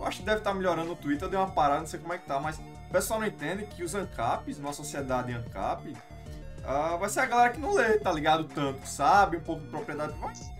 [0.03, 2.19] eu acho que deve estar melhorando no Twitter, deu uma parada, não sei como é
[2.19, 7.09] que tá, mas o pessoal não entende que os ANCAPs, uma sociedade ANCAP, uh, vai
[7.09, 8.43] ser a galera que não lê, tá ligado?
[8.45, 9.37] Tanto, sabe?
[9.37, 10.51] Um pouco de propriedade, mas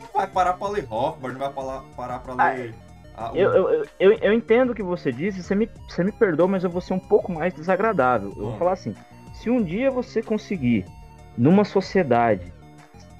[0.00, 2.74] não vai parar pra ler Rothbard, não vai parar, parar pra ler.
[3.20, 6.46] Ah, eu, eu, eu, eu, entendo o que você disse, você me, você me perdoa,
[6.46, 8.28] mas eu vou ser um pouco mais desagradável.
[8.28, 8.58] Eu vou hum.
[8.58, 8.94] falar assim:
[9.32, 10.84] se um dia você conseguir,
[11.36, 12.52] numa sociedade,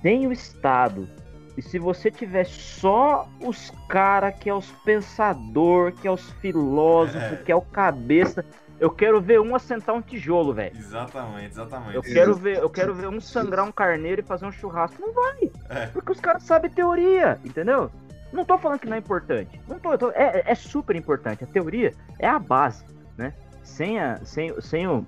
[0.01, 1.09] sem o Estado,
[1.57, 7.33] e se você tiver só os cara que é os pensador, que é os filósofos,
[7.33, 7.43] é.
[7.45, 8.45] que é o cabeça,
[8.79, 10.77] eu quero ver um assentar um tijolo, velho.
[10.77, 11.97] Exatamente, exatamente.
[11.97, 15.01] Eu quero ver, eu quero ver um sangrar um carneiro e fazer um churrasco.
[15.01, 15.51] Não vai.
[15.69, 15.87] É.
[15.87, 17.91] Porque os caras sabem teoria, entendeu?
[18.33, 19.61] Não tô falando que não é importante.
[19.69, 21.45] Não tô, tô é, é, super importante.
[21.45, 22.85] A teoria é a base,
[23.17, 23.33] né?
[23.63, 25.07] Sem, a, sem, sem, o,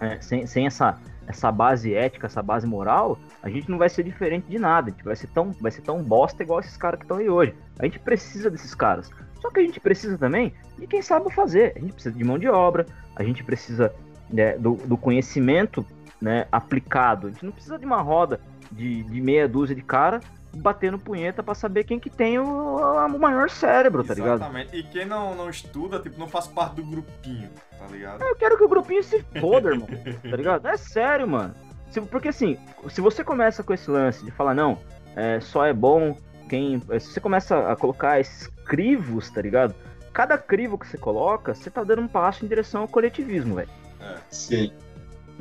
[0.00, 4.02] é, sem, sem essa essa base ética, essa base moral, a gente não vai ser
[4.02, 4.88] diferente de nada.
[4.88, 7.28] A gente vai ser tão, vai ser tão bosta igual esses caras que estão aí
[7.28, 7.54] hoje.
[7.78, 9.10] A gente precisa desses caras.
[9.40, 11.72] Só que a gente precisa também de quem sabe fazer.
[11.76, 13.92] A gente precisa de mão de obra, a gente precisa
[14.30, 15.84] né, do, do, conhecimento
[16.22, 17.26] né, aplicado.
[17.26, 20.20] A gente não precisa de uma roda de, de meia dúzia de cara
[20.54, 24.36] batendo punheta para saber quem que tem o, o maior cérebro, tá ligado?
[24.36, 24.76] Exatamente.
[24.76, 28.22] E quem não, não estuda, tipo, não faz parte do grupinho, tá ligado?
[28.22, 29.88] Eu quero que o grupinho se foda, irmão.
[30.30, 30.68] tá ligado?
[30.68, 31.54] É sério, mano.
[31.90, 32.58] Se, porque assim,
[32.88, 34.78] se você começa com esse lance de falar, não,
[35.16, 36.16] é, só é bom
[36.48, 36.80] quem.
[37.00, 39.74] Se você começa a colocar esses crivos, tá ligado?
[40.12, 43.70] Cada crivo que você coloca, você tá dando um passo em direção ao coletivismo, velho.
[44.00, 44.72] É, sim.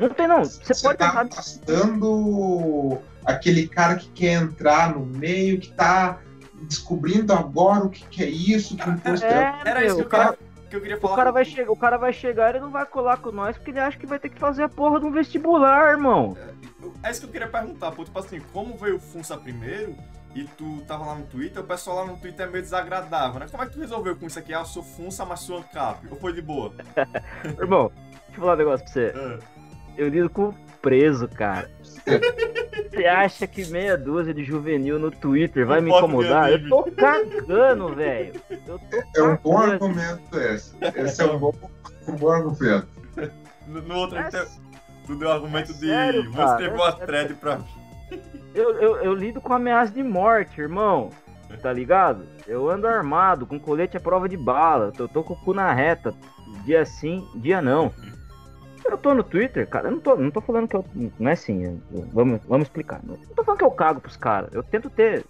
[0.02, 0.44] Não tem não.
[0.44, 1.62] Você, você pode tá pensar
[3.26, 6.20] aquele cara que quer entrar no meio, que tá
[6.64, 9.62] descobrindo agora o que, que é isso, que imposto é.
[9.64, 10.38] Era isso que, cara,
[10.70, 11.14] que eu queria falar.
[11.14, 13.72] O cara, vai chegar, o cara vai chegar e não vai colar com nós porque
[13.72, 16.36] ele acha que vai ter que fazer a porra de um vestibular, irmão.
[17.04, 18.04] É, é isso que eu queria perguntar, pô.
[18.04, 19.96] Tipo assim, como veio o Funça primeiro
[20.34, 23.48] e tu tava lá no Twitter, o pessoal lá no Twitter é meio desagradável, né?
[23.52, 24.54] Como é que tu resolveu com isso aqui?
[24.54, 26.08] Ah, eu sou Funça, mas sou ANCAP.
[26.10, 26.74] Ou foi de boa?
[27.60, 29.14] irmão, deixa eu falar um negócio pra você.
[29.16, 29.40] É.
[29.98, 31.70] Eu lido com preso, cara.
[32.90, 36.52] Você acha que meia dúzia de juvenil no Twitter vai me incomodar?
[36.52, 38.42] Eu tô cagando, velho.
[39.16, 40.76] É um bom argumento esse.
[40.96, 41.54] Esse é um bom,
[42.08, 42.88] um bom argumento.
[43.68, 44.30] No, no outro, é,
[45.06, 47.66] tu deu argumento é de sério, você teve uma thread pra mim.
[48.54, 51.10] Eu, eu, eu lido com ameaça de morte, irmão.
[51.62, 52.26] Tá ligado?
[52.48, 54.92] Eu ando armado, com colete à prova de bala.
[54.98, 56.14] Eu tô com o cu na reta.
[56.66, 57.94] Dia sim, dia não.
[58.84, 60.86] Eu tô no Twitter, cara, eu não tô, não tô falando que eu.
[61.20, 63.00] Não é assim, eu, vamos, vamos explicar.
[63.04, 64.54] Não tô falando que eu cago pros caras.
[64.54, 65.26] Eu tento ter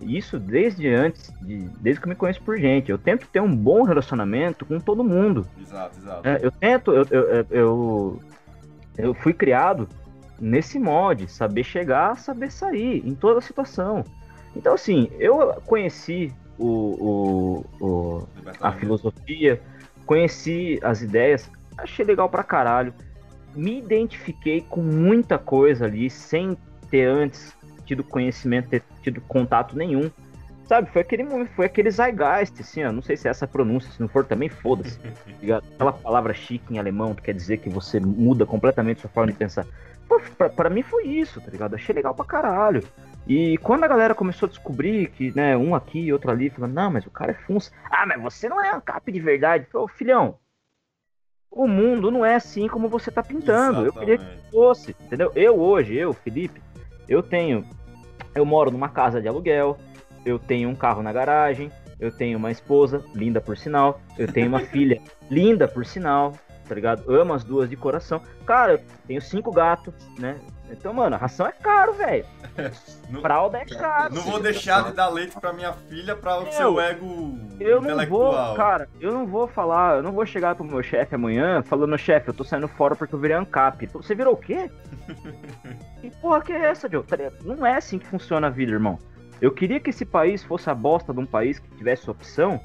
[0.00, 2.90] isso desde antes, de, desde que eu me conheço por gente.
[2.90, 5.46] Eu tento ter um bom relacionamento com todo mundo.
[5.60, 6.28] Exato, exato.
[6.28, 8.22] É, eu tento, eu, eu, eu,
[8.98, 9.88] eu fui criado
[10.40, 14.04] nesse mod, saber chegar, saber sair, em toda situação.
[14.56, 18.28] Então, assim, eu conheci o, o, o
[18.60, 19.60] a filosofia,
[20.04, 22.94] conheci as ideias, achei legal pra caralho.
[23.54, 26.56] Me identifiquei com muita coisa ali, sem
[26.90, 27.54] ter antes
[27.84, 30.10] tido conhecimento, ter tido contato nenhum.
[30.66, 34.00] Sabe, foi aquele foi aquele zeitgeist, assim, ó, não sei se é essa pronúncia, se
[34.00, 34.98] não for também, foda-se.
[35.74, 39.38] Aquela palavra chique em alemão que quer dizer que você muda completamente sua forma de
[39.38, 39.66] pensar.
[40.56, 41.74] Pra mim foi isso, tá ligado?
[41.74, 42.82] Achei legal pra caralho.
[43.26, 46.74] E quando a galera começou a descobrir que, né, um aqui e outro ali, falando,
[46.74, 47.70] não, mas o cara é funça.
[47.90, 49.66] Ah, mas você não é um cap de verdade.
[49.70, 50.38] Falei, filhão,
[51.52, 53.82] o mundo não é assim como você tá pintando.
[53.82, 53.96] Exatamente.
[53.96, 55.30] Eu queria que fosse, entendeu?
[55.34, 56.60] Eu hoje, eu, Felipe,
[57.08, 57.64] eu tenho.
[58.34, 59.76] Eu moro numa casa de aluguel,
[60.24, 64.48] eu tenho um carro na garagem, eu tenho uma esposa, linda por sinal, eu tenho
[64.48, 66.32] uma filha, linda por sinal,
[66.66, 67.12] tá ligado?
[67.14, 68.22] Amo as duas de coração.
[68.46, 70.36] Cara, eu tenho cinco gatos, né?
[70.72, 72.24] Então, mano, a ração é caro, velho.
[73.20, 74.14] Fralda é caro.
[74.14, 78.06] Não vou deixar de dar leite pra minha filha pra o seu ego eu não
[78.06, 81.96] vou, cara, eu não vou falar, eu não vou chegar pro meu chefe amanhã falando,
[81.96, 83.86] chefe, eu tô saindo fora porque eu virei ANCAP.
[83.92, 84.70] Você virou o quê?
[86.00, 87.04] que porra que é essa, Joe?
[87.04, 88.98] Tá não é assim que funciona a vida, irmão.
[89.40, 92.60] Eu queria que esse país fosse a bosta de um país que tivesse opção,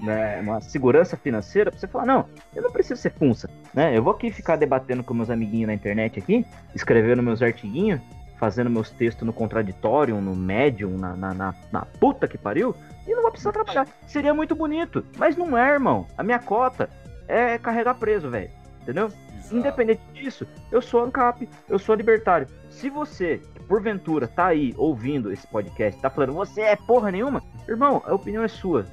[0.00, 3.96] né, uma segurança financeira, pra você falar, não, eu não preciso ser funça, né?
[3.96, 8.00] Eu vou aqui ficar debatendo com meus amiguinhos na internet aqui, escrevendo meus artiguinhos,
[8.38, 12.74] fazendo meus textos no contraditório, no médium, na, na, na, na puta que pariu,
[13.06, 13.86] e não vou precisar trabalhar.
[14.06, 16.06] Seria muito bonito, mas não é, irmão.
[16.16, 16.88] A minha cota
[17.26, 18.50] é carregar preso, velho.
[18.82, 19.06] Entendeu?
[19.36, 19.56] Exato.
[19.56, 22.46] Independente disso, eu sou ANCAP, eu sou libertário.
[22.70, 28.02] Se você, porventura, tá aí ouvindo esse podcast, tá falando, você é porra nenhuma, irmão,
[28.06, 28.86] a opinião é sua.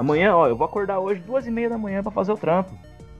[0.00, 2.72] Amanhã, ó, eu vou acordar hoje duas e meia da manhã para fazer o trampo.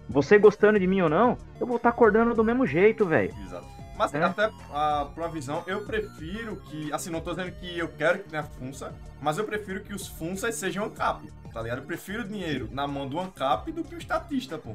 [0.08, 3.34] Você gostando de mim ou não, eu vou estar tá acordando do mesmo jeito, velho.
[3.44, 3.66] Exato.
[3.98, 4.24] Mas é.
[4.24, 6.90] até por uma visão, eu prefiro que.
[6.90, 10.08] Assim, não tô dizendo que eu quero que tenha funça, mas eu prefiro que os
[10.08, 11.80] funsas sejam ANCAP, tá ligado?
[11.80, 14.74] Eu prefiro dinheiro na mão do ANCAP do que o estatista, pô.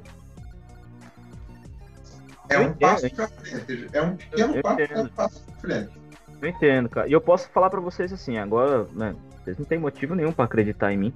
[2.48, 3.90] É um passo pra frente.
[3.92, 5.92] É um pequeno passo, é um passo pra frente.
[6.40, 7.08] Eu entendo, cara.
[7.08, 9.16] E eu posso falar para vocês assim, agora, né?
[9.46, 11.14] Vocês não têm motivo nenhum para acreditar em mim.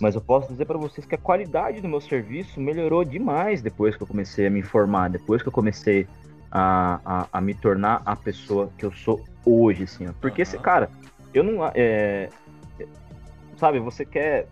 [0.00, 3.94] Mas eu posso dizer para vocês que a qualidade do meu serviço melhorou demais depois
[3.94, 6.06] que eu comecei a me informar, depois que eu comecei
[6.50, 10.08] a, a, a me tornar a pessoa que eu sou hoje, assim.
[10.08, 10.12] Ó.
[10.20, 10.60] Porque, uhum.
[10.60, 10.90] cara,
[11.34, 11.70] eu não.
[11.74, 12.30] É,
[13.58, 14.48] sabe, você quer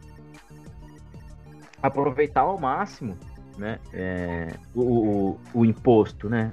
[1.83, 3.17] aproveitar ao máximo,
[3.57, 3.79] né?
[3.93, 6.53] É, o, o, o, imposto, né?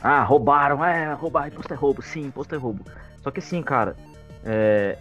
[0.00, 2.84] Ah, roubaram, é, roubar, imposto é roubo, sim, imposto é roubo.
[3.22, 3.96] Só que assim, cara,
[4.44, 4.96] é,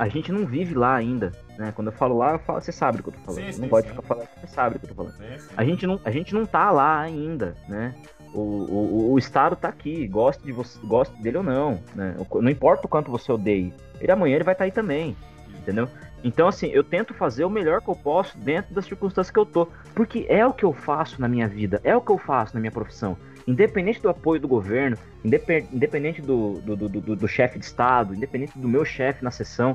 [0.00, 1.72] a gente não vive lá ainda, né?
[1.76, 3.44] Quando eu falo lá, eu falo, você sabe do que eu tô falando.
[3.44, 5.12] Sim, sim, não gosto de ficar falando, você sabe do que eu tô falando.
[5.12, 7.94] Sim, a, gente não, a gente não tá lá ainda, né?
[8.32, 12.16] O, o, o Estado tá aqui, goste, de você, goste dele ou não, né?
[12.32, 15.14] Não importa o quanto você odeie, ele amanhã ele vai estar tá aí também,
[15.58, 15.86] entendeu?
[16.24, 19.44] Então, assim, eu tento fazer o melhor que eu posso dentro das circunstâncias que eu
[19.44, 22.54] tô, porque é o que eu faço na minha vida, é o que eu faço
[22.54, 23.18] na minha profissão.
[23.46, 28.58] Independente do apoio do governo, independente do, do, do, do, do chefe de Estado, independente
[28.58, 29.74] do meu chefe na sessão,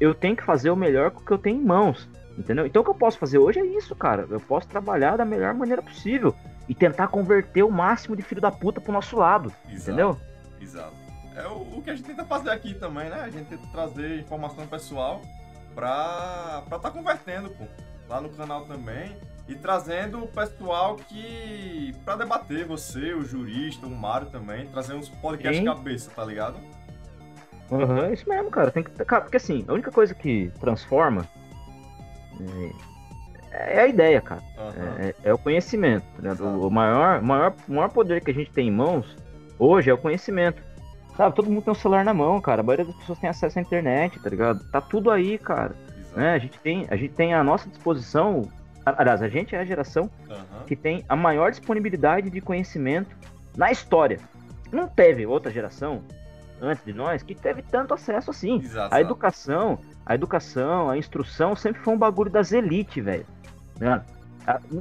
[0.00, 2.08] eu tenho que fazer o melhor com o que eu tenho em mãos.
[2.36, 2.66] Entendeu?
[2.66, 4.26] Então o que eu posso fazer hoje é isso, cara.
[4.30, 6.34] Eu posso trabalhar da melhor maneira possível
[6.68, 9.52] e tentar converter o máximo de filho da puta pro nosso lado.
[9.68, 10.18] Exato, entendeu?
[10.60, 10.94] Exato.
[11.36, 13.20] É o, o, que a gente tenta fazer aqui também, né?
[13.20, 15.20] A gente tenta trazer informação pessoal
[15.74, 17.64] pra estar tá convertendo, pô.
[18.08, 19.16] Lá no canal também.
[19.48, 21.94] E trazendo o pessoal que.
[22.04, 25.64] pra debater, você, o jurista, o Mário também, trazer uns podcasts Sim.
[25.64, 26.58] cabeça, tá ligado?
[27.70, 28.70] Uhum, é isso mesmo, cara.
[28.70, 29.22] Tem que, cara.
[29.22, 31.26] Porque assim, a única coisa que transforma
[33.50, 34.42] é, é a ideia, cara.
[34.58, 35.04] Uhum.
[35.04, 36.04] É, é, o conhecimento.
[36.22, 39.16] Tá o, maior, maior, maior poder que a gente tem em mãos
[39.58, 40.62] hoje é o conhecimento.
[41.16, 42.62] Sabe, todo mundo tem um celular na mão, cara.
[42.62, 44.64] A maioria das pessoas tem acesso à internet, tá ligado?
[44.70, 45.74] Tá tudo aí, cara.
[46.16, 46.34] Né?
[46.34, 48.48] A, gente tem, a gente tem à nossa disposição.
[48.84, 50.64] Aliás, a gente é a geração uhum.
[50.66, 53.14] que tem a maior disponibilidade de conhecimento
[53.56, 54.18] na história.
[54.72, 56.02] Não teve outra geração
[56.60, 58.58] antes de nós que teve tanto acesso assim.
[58.58, 58.94] Exato.
[58.94, 63.26] A educação, a educação, a instrução sempre foi um bagulho das elites, velho.
[63.78, 64.02] Né?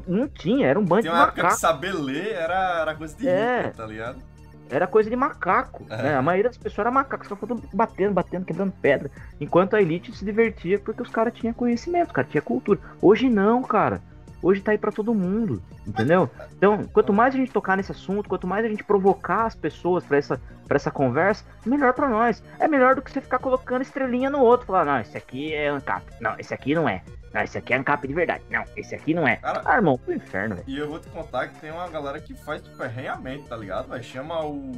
[0.08, 1.40] Não tinha, era um bando de macaco.
[1.40, 4.31] época que saber ler era, era coisa de é, rico, tá ligado?
[4.72, 6.02] Era coisa de macaco, é.
[6.02, 6.16] né?
[6.16, 9.12] A maioria das pessoas era macaco, os caras foram batendo, batendo, quebrando pedra.
[9.40, 12.80] Enquanto a elite se divertia porque os caras tinham conhecimento, os caras tinham cultura.
[13.02, 14.02] Hoje não, cara
[14.42, 16.30] hoje tá aí para todo mundo, entendeu?
[16.58, 20.04] Então, quanto mais a gente tocar nesse assunto, quanto mais a gente provocar as pessoas
[20.04, 22.44] para essa, pra essa conversa, melhor para nós.
[22.60, 25.68] É melhor do que você ficar colocando estrelinha no outro, falar, não, esse aqui é
[25.68, 27.04] ANCAP, não, esse aqui não é.
[27.34, 28.44] Não, esse aqui é ANCAP de verdade.
[28.50, 29.38] Não, esse aqui não é.
[29.38, 30.68] Cara, ah, irmão, pro inferno, velho.
[30.68, 33.88] E eu vou te contar que tem uma galera que faz ferrenhamente, tá ligado?
[33.88, 34.72] Vai chama o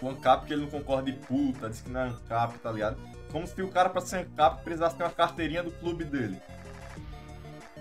[0.00, 2.96] o ANCAP que ele não concorda de puta, diz que não é ANCAP, tá ligado?
[3.32, 6.40] Como se o cara pra ser ANCAP precisasse ter uma carteirinha do clube dele.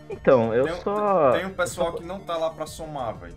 [0.10, 1.32] Então, eu tem, só.
[1.32, 3.36] Tem um pessoal que não tá lá pra somar, velho.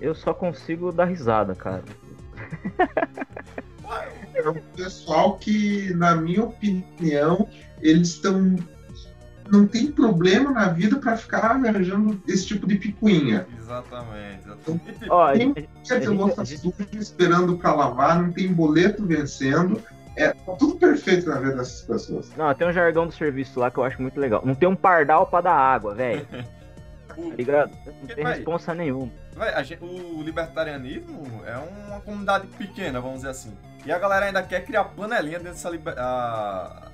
[0.00, 1.84] Eu só consigo dar risada, cara.
[4.44, 7.48] É um pessoal que, na minha opinião,
[7.82, 8.56] eles estão.
[9.50, 13.46] Não tem problema na vida para ficar arranjando esse tipo de picuinha.
[13.58, 14.40] Exatamente.
[14.44, 14.82] exatamente.
[14.88, 19.04] E, tipo, Ó, a Tem gente- gente- louça gente- esperando pra lavar, não tem boleto
[19.06, 19.82] vencendo.
[20.16, 22.30] É tá tudo perfeito na vida dessas pessoas.
[22.36, 24.42] Não, tem um jargão do serviço lá que eu acho muito legal.
[24.44, 26.26] Não tem um pardal pra dar água, velho.
[27.16, 27.72] o- Tá ligado?
[27.86, 28.34] Não tem Vai.
[28.34, 29.10] responsa nenhuma.
[29.36, 33.52] Véi, a gente- o libertarianismo é uma comunidade pequena, vamos dizer assim.
[33.86, 36.88] E a galera ainda quer criar panelinha dentro dessa liber- a-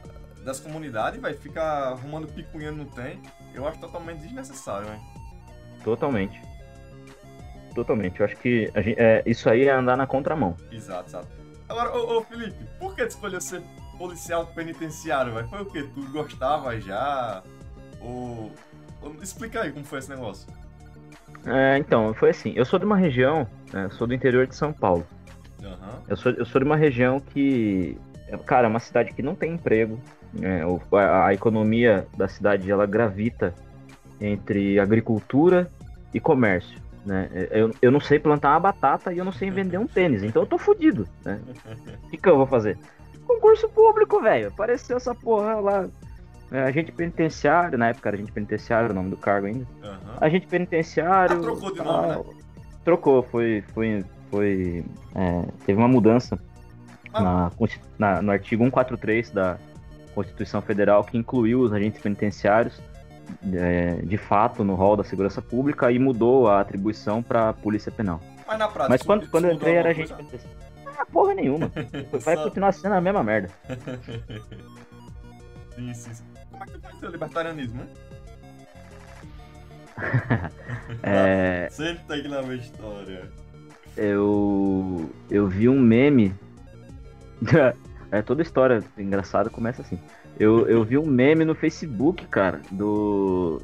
[0.45, 3.21] das comunidades, vai fica arrumando picuinha não tem.
[3.55, 5.01] Eu acho totalmente desnecessário, velho.
[5.83, 6.41] Totalmente.
[7.75, 8.21] Totalmente.
[8.21, 10.57] Eu acho que a gente- é, isso aí é andar na contramão.
[10.71, 11.29] Exato, exato.
[11.69, 13.63] Agora, ô, ô, Felipe, por que tu escolheu ser
[13.99, 15.49] policial penitenciário, velho?
[15.49, 15.89] Foi o quê?
[15.95, 17.43] Tu gostava já?
[18.01, 18.53] Ou...
[19.23, 20.47] Explica aí como foi esse negócio.
[21.47, 22.53] É, então, foi assim.
[22.55, 25.07] Eu sou de uma região, né, sou do interior de São Paulo.
[25.65, 26.03] Aham.
[26.09, 27.97] Eu sou, eu sou de uma região que,
[28.29, 29.99] é, cara, é uma cidade que não tem emprego.
[30.33, 33.55] né, a, a economia da cidade ela gravita
[34.21, 35.71] entre agricultura
[36.13, 36.79] e comércio.
[37.05, 37.29] Né?
[37.51, 40.43] Eu, eu não sei plantar uma batata e eu não sei vender um tênis, então
[40.43, 41.07] eu tô fudido.
[41.25, 41.41] Né?
[42.05, 42.79] O que, que eu vou fazer?
[43.27, 44.49] Concurso público, velho.
[44.49, 45.89] Apareceu essa porra lá.
[46.51, 49.67] É, agente penitenciário, na época era agente penitenciário, o nome do cargo ainda.
[49.83, 50.19] Aham.
[50.21, 51.39] Agente penitenciário.
[51.39, 52.25] Ah, trocou de nome, né?
[52.85, 53.65] Trocou, foi.
[53.75, 56.37] foi, foi é, teve uma mudança
[57.13, 57.23] Ah.
[57.23, 57.53] na,
[57.99, 59.57] na- no artigo 143 da
[60.15, 62.81] Constituição Federal que incluiu os agentes penitenciários
[63.53, 67.93] é, de fato no rol da segurança pública e mudou a atribuição para a Polícia
[67.93, 68.21] Penal.
[68.47, 68.89] Mas na prática.
[68.91, 70.59] Mas isso- quando, isso quando eu entrei era agente penitenciário.
[70.99, 71.71] Ah, porra nenhuma.
[72.25, 73.49] Vai continuar sendo a mesma merda.
[75.77, 76.25] sim, sim, sim.
[76.51, 77.89] Como é que conheceu o libertarianismo, hein?
[81.03, 83.31] É, Sempre tem que na minha história.
[83.97, 86.35] Eu, eu vi um meme.
[88.11, 89.99] é, toda história engraçada começa assim.
[90.39, 93.61] Eu, eu vi um meme no Facebook, cara, do.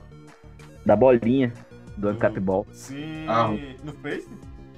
[0.84, 1.52] Da bolinha
[1.96, 2.66] do Ancap Ball.
[2.72, 3.48] Sim, Ah.
[3.84, 4.28] no Face?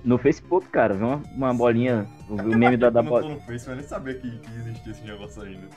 [0.05, 2.09] No Facebook, cara, vi uma, uma bolinha.
[2.29, 3.35] O, o meme da, da Eu não tô bolinha.
[3.37, 5.69] no Face, mas nem sabia que, que existia esse negócio ainda.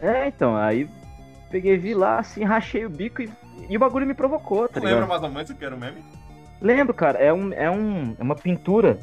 [0.00, 0.88] É, então, aí
[1.50, 3.30] peguei, vi lá, assim, rachei o bico e,
[3.68, 5.08] e o bagulho me provocou, tá Tu lembra ligado?
[5.08, 6.04] mais ou menos o que era o meme?
[6.60, 8.98] Lembro, cara, é, um, é, um, é uma pintura.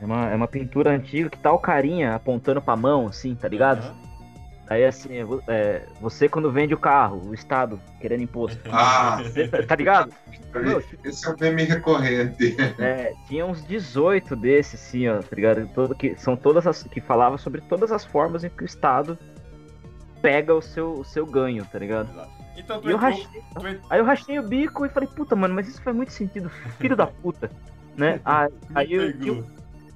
[0.00, 3.48] É uma, é uma pintura antiga que tá o carinha apontando pra mão, assim, tá
[3.48, 3.84] ligado?
[3.84, 4.08] Aham.
[4.70, 8.60] Aí assim, é, é, você quando vende o carro, o Estado querendo imposto.
[8.70, 10.12] Ah, Você, tá, tá ligado?
[11.02, 12.54] Esse é o meme recorrente.
[12.78, 15.66] é, tinha uns 18 desses, assim, ó, tá ligado?
[15.74, 16.82] Todo, que, são todas as.
[16.82, 19.18] que falava sobre todas as formas em que o Estado
[20.20, 22.10] pega o seu, o seu ganho, tá ligado?
[22.10, 22.38] Exato.
[22.58, 25.36] Então tu E eu entrou, rachei, tu aí eu rachei o bico e falei, puta,
[25.36, 27.50] mano, mas isso faz muito sentido, filho da puta.
[27.96, 28.20] Né?
[28.24, 29.44] Aí, aí, eu, pegou.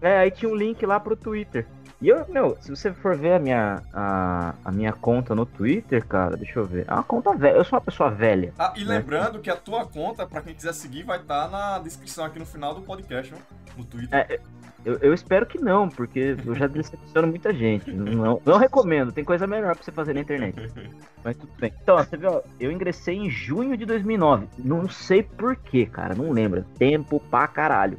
[0.03, 1.67] É, aí tinha um link lá pro Twitter.
[2.01, 6.05] E eu, meu, se você for ver a minha, a, a minha conta no Twitter,
[6.05, 6.85] cara, deixa eu ver.
[6.89, 7.57] É uma conta velha.
[7.57, 8.53] Eu sou uma pessoa velha.
[8.59, 8.99] Ah, e né?
[8.99, 12.45] lembrando que a tua conta, pra quem quiser seguir, vai estar na descrição aqui no
[12.45, 14.19] final do podcast, ó, no Twitter.
[14.19, 14.41] É,
[14.85, 17.93] Eu, eu espero que não, porque eu já decepciono muita gente.
[17.93, 20.57] Não, não recomendo, tem coisa melhor pra você fazer na internet.
[21.23, 21.73] Mas tudo bem.
[21.81, 24.49] Então, ó, você viu, ó, eu ingressei em junho de 2009.
[24.59, 26.65] Não sei porquê, cara, não lembro.
[26.77, 27.97] Tempo pra caralho.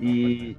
[0.00, 0.56] E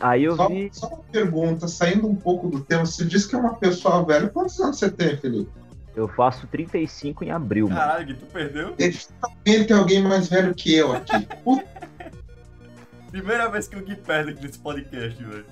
[0.00, 0.70] aí eu Só, vi.
[0.72, 4.28] só uma pergunta, saindo um pouco do tema, você disse que é uma pessoa velha.
[4.28, 5.50] Quantos anos você tem, Felipe?
[5.94, 7.78] Eu faço 35 em abril, mano.
[7.80, 8.74] Caralho, Gui, tu perdeu?
[8.78, 11.26] Ele tem alguém mais velho que eu aqui.
[11.44, 11.64] Puta,
[13.14, 15.46] Primeira vez que o Gui perde aqui nesse podcast, velho.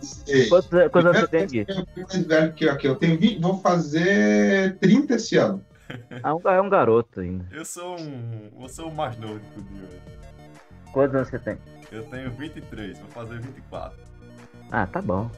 [0.48, 1.64] Quantos, quantos anos você tem aqui?
[1.64, 2.86] Tem alguém mais velho que eu aqui.
[2.88, 5.64] Eu tenho 20, vou fazer 30 esse ano.
[6.22, 7.46] Ah, um, é um garoto ainda.
[7.52, 8.50] Eu sou um.
[8.58, 10.02] Eu sou o mais novo de tudo, velho.
[10.90, 11.58] Quantos anos você tem?
[11.92, 13.98] Eu tenho 23, vou fazer 24.
[14.72, 15.30] Ah, tá bom.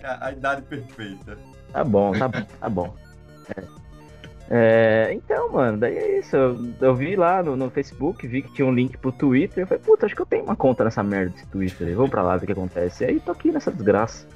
[0.00, 1.36] É a, a idade perfeita.
[1.72, 2.94] Tá bom, tá bom, tá bom.
[3.56, 3.78] É.
[4.50, 6.34] É, então, mano, daí é isso.
[6.36, 9.64] Eu, eu vi lá no, no Facebook, vi que tinha um link pro Twitter.
[9.64, 11.86] Eu falei, puta, acho que eu tenho uma conta nessa merda desse Twitter.
[11.88, 13.04] aí, Vamos pra lá ver o que acontece.
[13.04, 14.26] E aí tô aqui nessa desgraça.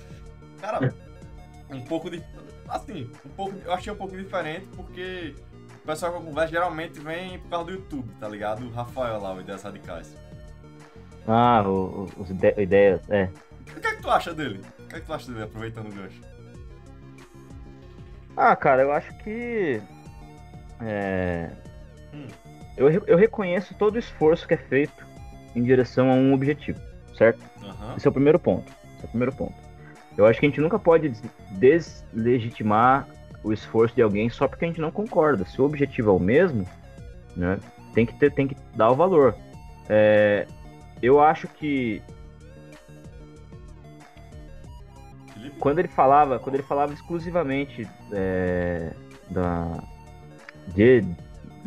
[0.61, 0.93] Cara,
[1.70, 2.22] um pouco de.
[2.68, 5.35] Assim, um pouco, eu achei um pouco diferente porque
[5.83, 8.64] o pessoal que eu converso geralmente vem por causa do YouTube, tá ligado?
[8.66, 10.14] O Rafael lá, o Ideias Radicais.
[11.26, 13.28] Ah, o- o- os ide- ideias, é.
[13.77, 14.61] O que é que tu acha dele?
[14.79, 16.21] O que é que tu acha dele, aproveitando o gancho?
[18.37, 19.81] Ah, cara, eu acho que.
[20.81, 21.51] É.
[22.15, 22.27] Hum.
[22.77, 25.07] Eu, eu reconheço todo o esforço que é feito
[25.55, 26.81] em direção a um objetivo,
[27.17, 27.41] certo?
[27.63, 27.95] Aham.
[27.97, 28.73] Esse é o primeiro ponto.
[28.97, 29.55] Esse é o primeiro ponto.
[30.17, 31.13] Eu acho que a gente nunca pode
[31.53, 33.07] deslegitimar
[33.45, 35.45] o esforço de alguém só porque a gente não concorda.
[35.45, 36.67] Se o objetivo é o mesmo,
[37.37, 37.59] né,
[37.95, 39.35] tem que ter, tem que dar o valor.
[39.89, 40.47] É,
[41.03, 42.03] eu acho que
[45.63, 48.93] quando ele falava, quando ele falava exclusivamente é,
[49.31, 49.81] da
[50.75, 51.03] de,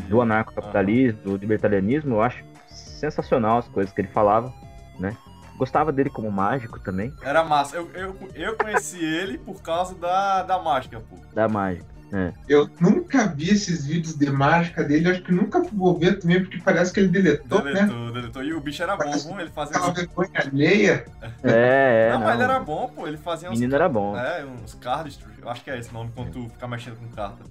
[0.10, 4.54] do anarcocapitalismo, do libertarianismo, eu acho sensacional as coisas que ele falava,
[5.00, 5.16] né?
[5.58, 7.14] Gostava dele como mágico também.
[7.24, 7.78] Era massa.
[7.78, 11.16] Eu, eu, eu conheci ele por causa da, da mágica, pô.
[11.34, 11.95] Da mágica.
[12.14, 12.32] É.
[12.48, 16.60] Eu nunca vi esses vídeos de mágica dele, acho que nunca vou ver também, porque
[16.60, 18.12] parece que ele deletou, deletou né?
[18.12, 19.78] Deletou, E o bicho era Parece bom, ele fazia.
[19.78, 21.06] Aquela vergonha alheia.
[21.44, 22.10] É, é.
[22.12, 23.08] não, não, mas ele era bom, pô.
[23.08, 23.60] Ele fazia uns.
[23.60, 24.18] menino era bom.
[24.18, 27.44] É, uns cards, eu acho que é esse nome, quando tu fica mexendo com carta.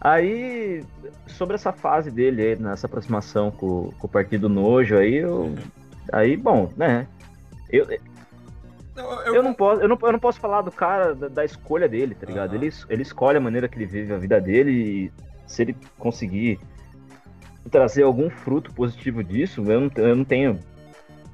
[0.00, 0.84] Aí,
[1.26, 5.54] sobre essa fase dele aí, nessa aproximação com, com o Partido Nojo aí, eu.
[6.12, 7.06] Aí, bom, né?
[7.68, 7.86] Eu,
[8.98, 11.88] Eu, eu, não posso, eu, não, eu não posso falar do cara, da, da escolha
[11.88, 12.54] dele, tá ligado?
[12.54, 12.64] Aham.
[12.64, 15.12] Ele, ele escolhe a maneira que ele vive a vida dele e
[15.46, 16.58] se ele conseguir
[17.70, 20.58] trazer algum fruto positivo disso, eu não, eu não tenho.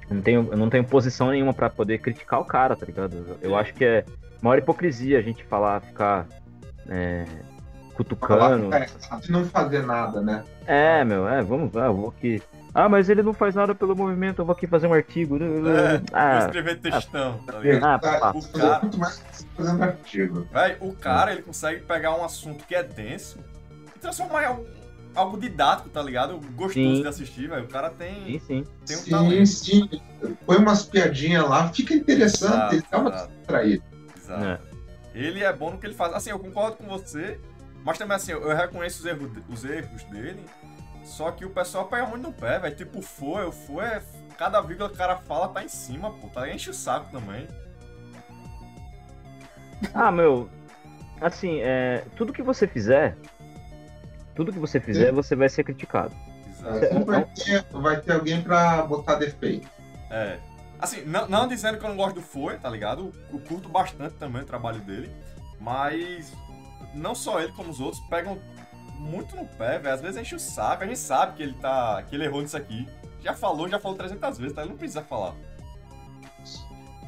[0.09, 3.15] Eu não tenho, eu não tenho posição nenhuma pra poder criticar o cara, tá ligado?
[3.41, 4.05] Eu, eu acho que é
[4.41, 6.27] maior hipocrisia a gente falar, ficar
[6.87, 8.65] é, Falar cutucando.
[8.75, 10.43] errado e não fazer nada, né?
[10.67, 12.41] É, meu, é, vamos, ah, eu vou aqui.
[12.77, 15.37] Ah, mas ele não faz nada pelo movimento, eu vou aqui fazer um artigo.
[15.37, 15.47] É,
[15.97, 17.85] Vou ah, escrever textão, tá ligado?
[17.85, 18.39] ah, Tá, papo.
[18.39, 20.47] o cara- muito mais que fazendo artigo.
[20.51, 23.39] Véi, o cara, ele consegue pegar um assunto que é denso
[23.95, 24.65] e transformar em algo,
[25.15, 26.37] algo didático, tá ligado?
[26.53, 27.01] Gostoso Sim.
[27.01, 27.63] de assistir, velho.
[27.63, 28.63] O cara sim, tem, sim.
[28.85, 29.45] tem um sim, talento.
[29.47, 29.89] sim.
[30.45, 33.83] Põe umas piadinhas lá, fica interessante, Exato, ele dá uma distraída.
[34.17, 34.43] Exato.
[34.43, 34.59] É.
[35.13, 36.13] Ele é bom no que ele faz.
[36.13, 37.39] Assim, eu concordo com você,
[37.85, 40.41] mas também assim, eu reconheço os erros, os erros dele,
[41.05, 42.75] só que o pessoal pega muito no pé, velho.
[42.75, 44.01] Tipo, foi, o foi é.
[44.37, 46.27] Cada vírgula que o cara fala tá em cima, pô.
[46.27, 47.47] Tá enche o saco também.
[49.93, 50.49] Ah, meu,
[51.21, 53.15] assim, é, tudo que você fizer,
[54.35, 56.13] tudo que você fizer, você vai ser criticado.
[56.49, 56.79] Exato.
[56.79, 59.69] Sempre vai ter, vai ter alguém pra botar defeito.
[60.09, 60.39] É.
[60.79, 63.13] Assim, não, não dizendo que eu não gosto do Foi, tá ligado?
[63.31, 65.09] Eu curto bastante também o trabalho dele.
[65.59, 66.33] Mas
[66.93, 68.39] não só ele, como os outros, pegam
[68.99, 69.93] muito no pé, velho.
[69.93, 70.83] Às vezes enche o saco.
[70.83, 72.03] A gente sabe que ele tá.
[72.03, 72.87] que ele errou nisso aqui.
[73.21, 74.61] Já falou, já falou 300 vezes, tá?
[74.61, 75.35] Ele não precisa falar.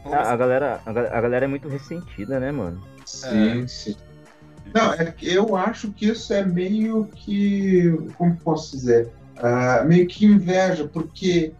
[0.01, 2.81] Pelo A, galera, a, a galera é muito ressentida, né, mano?
[3.05, 3.95] Sim, sim.
[4.73, 7.95] Não, é que eu acho que isso é meio que.
[8.17, 9.09] Como posso dizer?
[9.37, 11.53] Ah, meio que inveja, porque,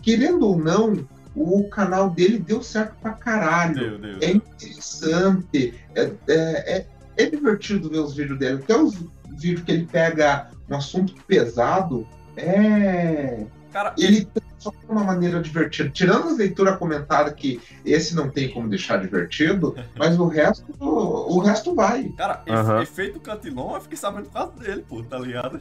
[0.00, 3.74] querendo ou não, o canal dele deu certo pra caralho.
[3.74, 4.18] Deu, deu.
[4.20, 6.86] É interessante, é, é, é,
[7.16, 8.60] é divertido ver os vídeos dele.
[8.62, 8.94] Até os
[9.40, 12.06] vídeos que ele pega um assunto pesado,
[12.36, 13.44] é.
[13.72, 15.88] Cara, Ele transforma de uma maneira divertida.
[15.88, 21.38] Tirando as leituras comentadas, que esse não tem como deixar divertido, mas o resto, o
[21.38, 22.04] resto vai.
[22.10, 22.82] cara, efe- Aham.
[22.82, 25.60] efeito Cantilon, eu fiquei sabendo por causa dele, pô, tá ligado?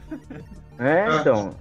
[0.78, 1.18] É, Ah.
[1.22, 1.52] então.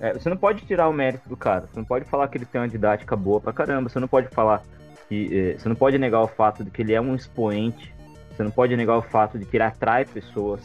[0.00, 1.68] é, você não pode tirar o mérito do cara.
[1.72, 3.88] Você não pode falar que ele tem uma didática boa pra caramba.
[3.88, 4.62] Você não pode falar
[5.08, 5.28] que.
[5.32, 7.94] eh, você não pode negar o fato de que ele é um expoente.
[8.36, 10.60] Você não pode negar o fato de que ele atrai pessoas.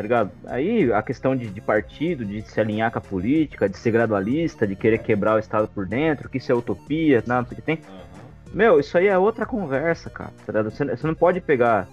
[0.00, 0.30] Tá ligado?
[0.46, 4.66] Aí a questão de, de partido, de se alinhar com a política, de ser gradualista,
[4.66, 7.78] de querer quebrar o Estado por dentro, que isso é utopia, nada que tem.
[8.50, 10.30] Meu, isso aí é outra conversa, cara.
[10.46, 10.70] tá ligado?
[10.70, 11.86] Você, você não pode pegar.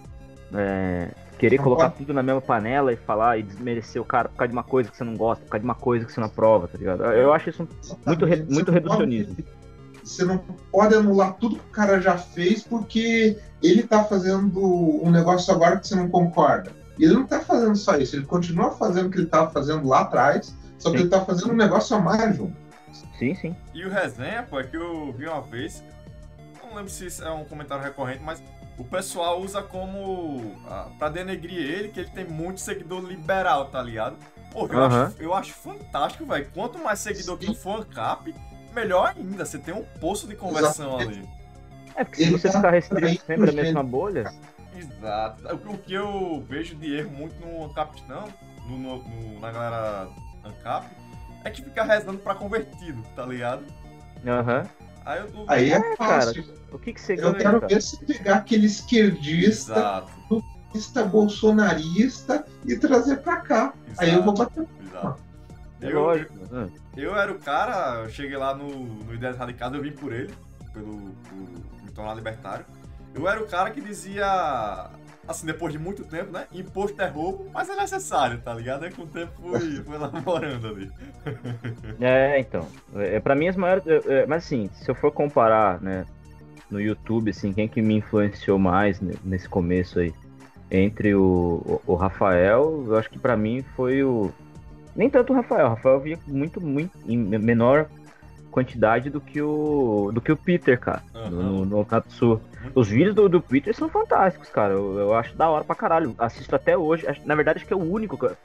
[0.53, 1.97] é, querer Não colocar pode.
[1.97, 4.89] tudo na mesma panela e falar e desmerecer o cara por causa de uma coisa
[4.89, 7.03] que você não gosta, por causa de uma coisa que você não aprova, tá ligado?
[7.03, 7.67] Eu acho isso
[8.05, 9.35] muito, re- muito reducionismo.
[9.35, 9.47] pode-
[10.01, 10.37] Você não
[10.71, 14.57] pode anular tudo que o cara já fez porque ele tá fazendo
[15.03, 16.71] um negócio agora que você não concorda.
[16.97, 19.87] E ele não tá fazendo só isso, ele continua fazendo o que ele tava fazendo
[19.87, 21.03] lá atrás, só que Sim.
[21.03, 22.55] ele tá fazendo um negócio a mais junto.
[23.17, 23.55] Sim, sim.
[23.73, 25.83] E o resenha, pô, é que eu vi uma vez,
[26.63, 28.41] não lembro se isso é um comentário recorrente, mas
[28.77, 30.55] o pessoal usa como.
[30.67, 34.15] ah, pra denegrir ele, que ele tem muito seguidor liberal, tá ligado?
[34.51, 35.05] Pô, eu, Aham.
[35.05, 36.47] acho, eu acho fantástico, velho.
[36.53, 37.51] Quanto mais seguidor que Sim.
[37.51, 38.33] no FanCap,
[38.73, 39.45] melhor ainda.
[39.45, 41.27] Você tem um poço de conversão ali.
[41.95, 43.55] É porque se Ele você tá ficar restrito sempre na gente.
[43.63, 44.31] mesma bolha.
[44.77, 45.43] Exato.
[45.55, 48.27] O, que eu vejo de erro muito no ANCAP, não,
[48.67, 50.07] no, no- no- na galera
[50.43, 50.87] ANCAP,
[51.43, 53.63] é que fica rezando pra convertido, tá ligado?
[54.25, 54.65] Aham.
[55.05, 55.45] Aí eu tô.
[55.47, 56.43] Aí é, É, cara, fácil.
[56.71, 57.73] O que, que você Eu ganha, quero cara?
[57.73, 60.11] ver se pegar aquele esquerdista, Exato.
[61.05, 63.73] bolsonarista e trazer pra cá.
[63.97, 64.67] Aí eu vou bater.
[64.85, 65.21] Exato.
[65.81, 66.33] É Eu, lógico.
[66.51, 66.67] ah.
[66.97, 70.33] eu era o cara, eu cheguei lá no, no Ideias Radicais, eu vim por ele,
[70.73, 72.65] pelo por me tornar libertário.
[73.17, 74.89] Eu era o cara que dizia,
[75.27, 76.45] assim, depois de muito tempo, né?
[76.51, 78.83] Imposto é roubo, mas é necessário, tá ligado?
[78.83, 80.91] Aí com o tempo fui, fui namorando ali.
[81.99, 82.67] É, então.
[82.95, 83.85] É, pra mim, as maiores.
[83.87, 86.05] é, é, mas assim, se eu for comparar, né?
[86.69, 90.13] no YouTube, assim, quem que me influenciou mais nesse começo aí?
[90.69, 94.31] Entre o, o, o Rafael, eu acho que para mim foi o.
[94.95, 97.87] Nem tanto o Rafael, o Rafael vinha muito, muito em menor
[98.57, 101.29] quantidade do que o do que o Peter, cara, uhum.
[101.29, 102.41] no, no Katsu.
[102.73, 104.73] Os vídeos do, do Peter são fantásticos, cara.
[104.73, 106.15] Eu, eu, acho da hora pra caralho.
[106.17, 107.05] Assisto até hoje.
[107.23, 108.37] Na verdade, acho que é o único que eu,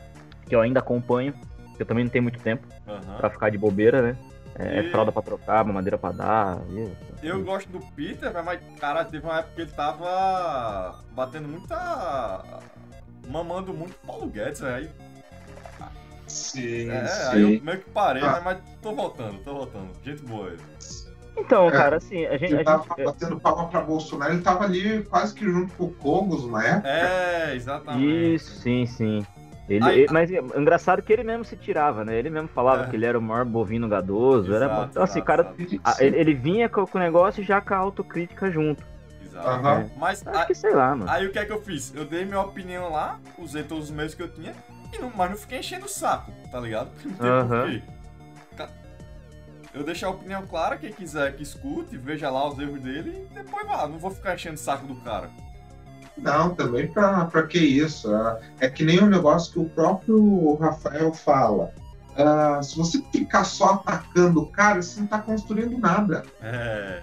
[0.46, 1.32] que eu ainda acompanho.
[1.78, 3.16] Eu também não tenho muito tempo uhum.
[3.16, 4.16] pra ficar de bobeira, né?
[4.58, 4.90] É, é, e...
[4.90, 6.58] fralda pra trocar, madeira pra dar.
[7.22, 12.44] Eu gosto do Peter, mas, cara, teve uma época que ele tava batendo muita.
[13.28, 14.90] mamando muito Paulo Guedes, velho.
[16.26, 17.28] Sim, é, sim.
[17.30, 18.32] aí eu meio que parei, ah.
[18.32, 19.90] né, mas tô voltando, tô voltando.
[20.04, 20.60] Gente boa ele.
[21.36, 22.52] Então, é, cara, assim, a gente.
[22.52, 23.04] Ele a tava gente...
[23.04, 26.88] batendo palma pra Bolsonaro, ele tava ali quase que junto com o Cogos na época.
[26.88, 28.34] É, exatamente.
[28.34, 29.26] Isso, sim, sim.
[29.68, 32.18] Ele, Aí, ele, mas é engraçado que ele mesmo se tirava, né?
[32.18, 32.86] Ele mesmo falava é.
[32.88, 34.52] que ele era o maior bovino gadoso.
[34.52, 35.54] Exato, era, então, assim, exato, cara,
[36.00, 38.84] ele, ele, vinha com, com o negócio já com a autocrítica junto.
[39.24, 39.66] Exato.
[39.66, 39.90] Uhum.
[39.96, 41.10] Mas acho que sei lá, mano.
[41.10, 41.94] Aí o que é que eu fiz?
[41.94, 44.52] Eu dei minha opinião lá, usei todos os meios que eu tinha,
[44.92, 46.90] e não, mas não fiquei enchendo o saco, tá ligado?
[47.04, 47.48] Não tem uhum.
[47.48, 47.92] porquê.
[49.74, 53.34] Eu deixei a opinião clara, quem quiser que escute, veja lá os erros dele e
[53.34, 53.88] depois vá.
[53.88, 55.30] Não vou ficar enchendo o saco do cara.
[56.16, 58.14] Não, também pra, pra que isso?
[58.14, 61.72] É, é que nem um negócio que o próprio Rafael fala.
[62.10, 66.22] Uh, se você ficar só atacando o cara, você não tá construindo nada.
[66.42, 67.02] É.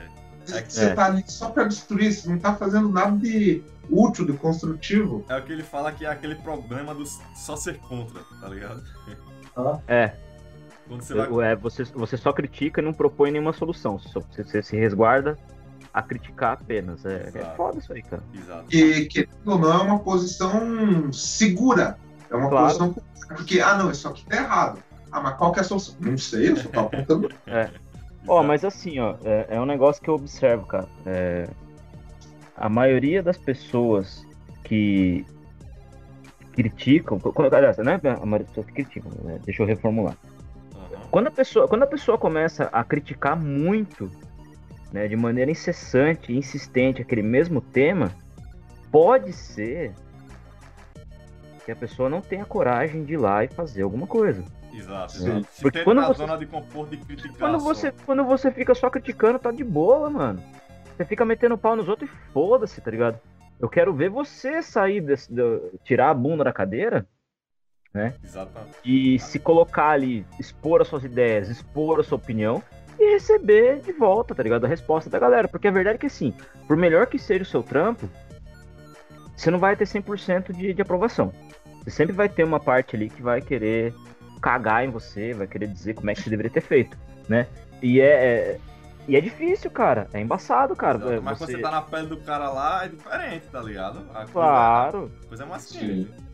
[0.51, 0.93] é você é.
[0.93, 5.25] tá ali só pra destruir, você não tá fazendo nada de útil, de construtivo.
[5.29, 8.83] É o que ele fala que é aquele problema do só ser contra, tá ligado?
[9.55, 9.79] Ah.
[9.87, 10.13] É.
[10.87, 11.51] Você, vai...
[11.51, 13.99] é, você, você só critica e não propõe nenhuma solução.
[13.99, 15.37] Você, você se resguarda
[15.93, 17.05] a criticar apenas.
[17.05, 18.23] É, é foda isso aí, cara.
[18.33, 18.75] Exato.
[18.75, 21.97] E que não é uma posição segura.
[22.29, 22.65] É uma claro.
[22.65, 22.95] posição
[23.27, 24.83] porque, ah, não, isso aqui tá errado.
[25.11, 25.95] Ah, mas qual que é a solução?
[25.99, 27.29] Não sei, eu só tô apontando.
[27.45, 27.69] é.
[28.27, 30.87] Ó, mas assim, ó, é, é, um negócio que eu observo, cara.
[31.05, 31.47] É,
[32.59, 34.25] a maioria das pessoas
[34.63, 35.25] que
[36.51, 37.17] criticam,
[37.53, 39.39] aliás, não é a maioria das pessoas que criticam, né?
[39.45, 40.15] deixa eu reformular.
[40.75, 40.99] Uhum.
[41.09, 44.11] Quando a pessoa, quando a pessoa começa a criticar muito
[44.91, 48.11] né, de maneira incessante, insistente, aquele mesmo tema,
[48.91, 49.93] pode ser
[51.63, 54.43] que a pessoa não tenha coragem de ir lá e fazer alguma coisa.
[54.73, 55.41] Exato, né?
[55.61, 59.39] Porque quando você, zona de conforto de criticar quando você, quando você fica só criticando,
[59.39, 60.43] tá de boa, mano.
[60.99, 63.17] Você fica metendo pau nos outros e foda-se, tá ligado?
[63.57, 65.41] Eu quero ver você sair desse, de,
[65.81, 67.07] tirar a bunda da cadeira,
[67.93, 68.15] né?
[68.21, 68.75] Exatamente.
[68.83, 72.61] E se colocar ali, expor as suas ideias, expor a sua opinião
[72.99, 74.65] e receber de volta, tá ligado?
[74.65, 75.47] A resposta da galera.
[75.47, 76.33] Porque a verdade é que assim,
[76.67, 78.09] por melhor que seja o seu trampo,
[79.37, 81.31] você não vai ter 100% de, de aprovação.
[81.85, 83.93] Você sempre vai ter uma parte ali que vai querer
[84.41, 86.97] cagar em você, vai querer dizer como é que você deveria ter feito,
[87.29, 87.47] né?
[87.81, 88.59] E é, é
[89.09, 90.07] e é difícil, cara.
[90.13, 90.97] É embaçado, cara.
[90.97, 91.45] Exato, mas você...
[91.45, 94.07] quando você tá na pele do cara lá, é diferente, tá ligado?
[94.13, 94.99] A claro.
[94.99, 96.29] Coisa, a coisa é mais simples.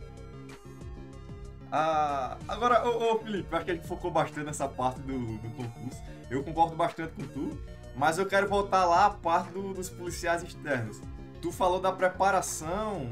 [1.72, 5.50] Ah, agora, ô, ô, Felipe, acho que a gente focou bastante nessa parte do, do
[5.50, 6.02] concurso.
[6.30, 7.58] Eu concordo bastante com tu,
[7.96, 11.00] mas eu quero voltar lá à parte do, dos policiais externos.
[11.40, 13.10] Tu falou da preparação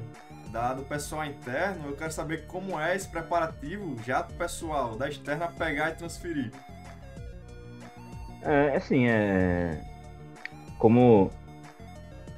[0.51, 5.09] da, do pessoal interno, eu quero saber como é esse preparativo já do pessoal da
[5.09, 6.53] externa pegar e transferir.
[8.45, 9.81] É, assim, é.
[10.79, 11.31] Como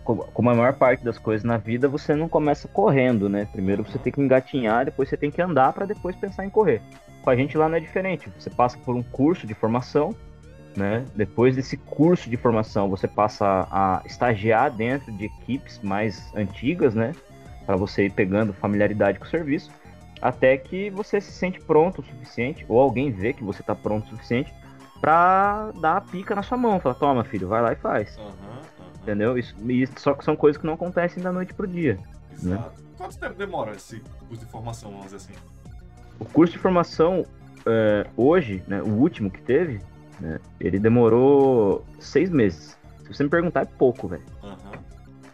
[0.05, 3.49] como a maior parte das coisas na vida, você não começa correndo, né?
[3.51, 6.81] Primeiro você tem que engatinhar, depois você tem que andar para depois pensar em correr.
[7.23, 8.31] Com a gente lá não é diferente.
[8.39, 10.15] Você passa por um curso de formação,
[10.77, 11.05] né?
[11.17, 17.13] Depois desse curso de formação, você passa a estagiar dentro de equipes mais antigas, né?
[17.65, 19.73] Para você ir pegando familiaridade com o serviço,
[20.23, 24.07] até que você se sente pronto o suficiente, ou alguém vê que você está pronto
[24.07, 24.55] o suficiente
[25.01, 26.81] para dar a pica na sua mão.
[26.81, 28.17] Fala, toma, filho, vai lá e faz.
[28.19, 28.61] Uhum.
[29.03, 29.39] Entendeu?
[29.39, 31.95] Isso, isso, só que são coisas que não acontecem da noite pro dia.
[32.43, 32.55] Né?
[32.55, 32.81] Exato.
[32.83, 32.87] Né?
[32.97, 35.35] Quanto tempo demora esse curso de formação, vamos dizer assim?
[36.19, 37.27] O curso de formação,
[37.67, 39.81] é, hoje, né, o último que teve,
[40.19, 42.77] né, ele demorou seis meses.
[43.03, 44.25] Se você me perguntar, é pouco, velho.
[44.43, 44.81] Uhum.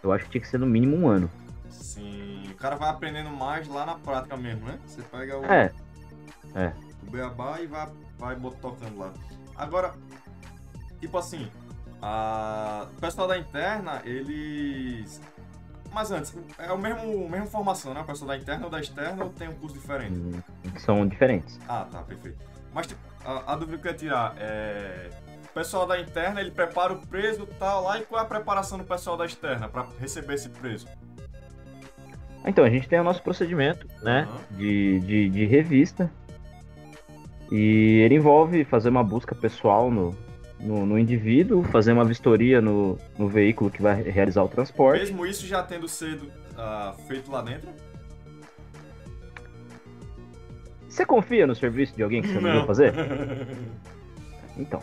[0.03, 1.31] Eu acho que tinha que ser no mínimo um ano.
[1.71, 4.79] Sim, o cara vai aprendendo mais lá na prática mesmo, né?
[4.87, 5.73] Você pega o, é.
[6.55, 6.73] É.
[7.07, 7.89] o beabá e vai,
[8.23, 9.12] vai tocando lá.
[9.57, 9.95] Agora,
[11.01, 11.51] tipo assim,
[12.01, 12.87] a...
[12.97, 15.20] O pessoal da interna, eles.
[15.93, 18.01] Mas antes, é o mesmo, mesma formação, né?
[18.01, 20.18] O pessoal da interna ou da externa ou tem um curso diferente?
[20.18, 20.41] Hum,
[20.79, 21.61] são diferentes.
[21.68, 22.39] Ah, tá, perfeito.
[22.73, 25.11] Mas tipo, a, a dúvida que eu ia tirar é.
[25.45, 28.27] O pessoal da interna, ele prepara o preso e tal lá, e qual é a
[28.27, 30.89] preparação do pessoal da externa para receber esse preso?
[32.47, 34.27] Então, a gente tem o nosso procedimento, né?
[34.31, 34.57] Uhum.
[34.57, 36.11] De, de, de revista.
[37.53, 40.16] E ele envolve fazer uma busca pessoal no,
[40.59, 45.00] no, no indivíduo, fazer uma vistoria no, no veículo que vai realizar o transporte.
[45.00, 47.68] Mesmo isso já tendo sido uh, feito lá dentro?
[50.88, 52.94] Você confia no serviço de alguém que você não, não fazer?
[54.55, 54.82] Então.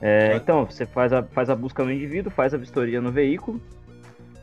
[0.00, 3.60] É, então, você faz a, faz a busca no indivíduo, faz a vistoria no veículo,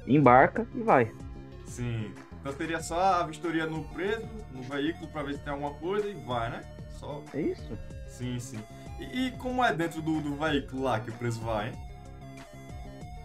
[0.05, 1.11] embarca e vai.
[1.65, 2.11] Sim.
[2.43, 6.09] Então seria só a vistoria no preso, no veículo, para ver se tem alguma coisa
[6.09, 6.61] e vai, né?
[6.89, 7.23] Só...
[7.33, 7.71] É isso.
[8.05, 8.59] Sim, sim.
[8.99, 11.73] E, e como é dentro do, do, veículo lá que o preso vai, hein?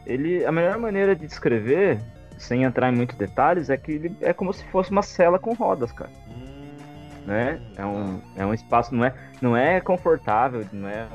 [0.06, 2.00] Ele, a melhor maneira de descrever,
[2.38, 5.52] sem entrar em muitos detalhes, é que ele é como se fosse uma cela com
[5.52, 6.12] rodas, cara.
[6.28, 6.76] Hum,
[7.26, 7.60] né?
[7.76, 9.12] É um, é um espaço, não é,
[9.42, 11.08] não é confortável, não é,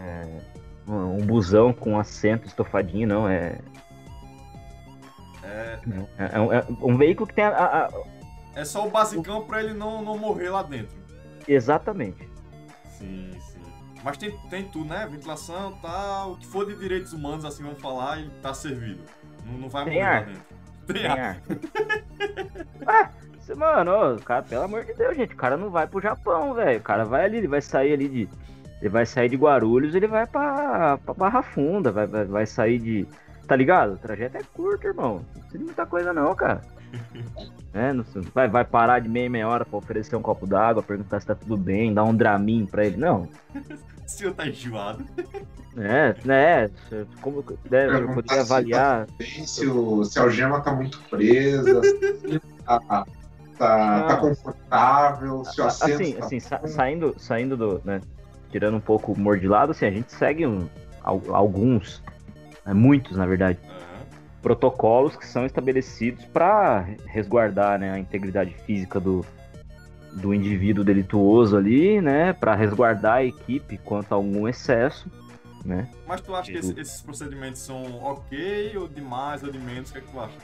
[0.00, 0.40] é
[0.88, 3.28] um busão com assento estofadinho, não.
[3.28, 3.58] É,
[5.50, 5.78] é,
[6.18, 7.90] é, é, um, é um, veículo que tem a, a, a,
[8.54, 9.44] É só o basicão o...
[9.44, 10.96] pra ele não, não morrer lá dentro.
[11.46, 12.28] Exatamente.
[12.98, 13.60] Sim, sim.
[14.04, 15.06] Mas tem, tem tudo, né?
[15.10, 16.32] Ventilação, tal.
[16.32, 19.02] O que for de direitos humanos, assim, vamos falar, ele tá servido.
[19.44, 20.20] Não, não vai tem morrer ar.
[20.20, 20.42] lá dentro.
[20.86, 21.18] Tem, tem ar.
[21.18, 21.40] ar.
[22.86, 23.10] ah,
[23.56, 26.78] mano, cara, pelo amor de Deus, gente, o cara não vai pro Japão, velho.
[26.78, 28.28] O cara vai ali, ele vai sair ali de.
[28.80, 32.78] Ele vai sair de Guarulhos, ele vai pra, pra Barra Funda, vai, vai, vai sair
[32.78, 33.06] de
[33.50, 33.94] Tá ligado?
[33.94, 35.24] O trajeto é curto, irmão.
[35.34, 36.60] Não precisa de muita coisa não, cara.
[37.72, 41.20] É, não, vai, vai parar de meia meia hora pra oferecer um copo d'água, perguntar
[41.20, 42.96] se tá tudo bem, dar um dramin pra ele.
[42.96, 43.28] Não.
[43.54, 45.04] o senhor tá enjoado.
[45.76, 46.68] É, né?
[47.20, 49.06] Como deve, eu poderia avaliar.
[49.46, 52.80] Se, o, se a algema tá muito presa, se tá,
[53.56, 55.94] tá, tá confortável, se o assento.
[55.94, 57.80] Assim, tá assim sa saindo, saindo do.
[57.84, 58.00] Né,
[58.50, 60.68] tirando um pouco o humor de lado, assim, a gente segue um,
[61.04, 62.02] alguns
[62.64, 64.06] né, muitos na verdade, uhum.
[64.42, 69.24] protocolos que são estabelecidos para resguardar né, a integridade física do,
[70.12, 75.10] do indivíduo delituoso ali, né, para resguardar a equipe quanto a algum excesso,
[75.64, 75.88] né.
[76.06, 79.90] Mas tu acha que esse, esses procedimentos são ok ou de mais ou de menos?
[79.90, 80.38] O que, é que tu acha?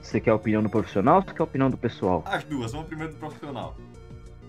[0.00, 2.22] Você quer a opinião do profissional ou você quer a opinião do pessoal?
[2.26, 3.76] As duas, vamos primeiro do profissional.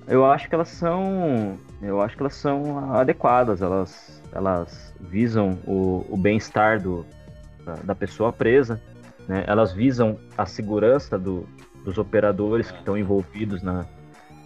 [0.07, 6.05] Eu acho que elas são, eu acho que elas são adequadas, elas elas visam o,
[6.09, 8.82] o bem-estar da, da, pessoa presa,
[9.27, 9.43] né?
[9.47, 11.47] elas visam a segurança do,
[11.84, 13.86] dos operadores que estão envolvidos na,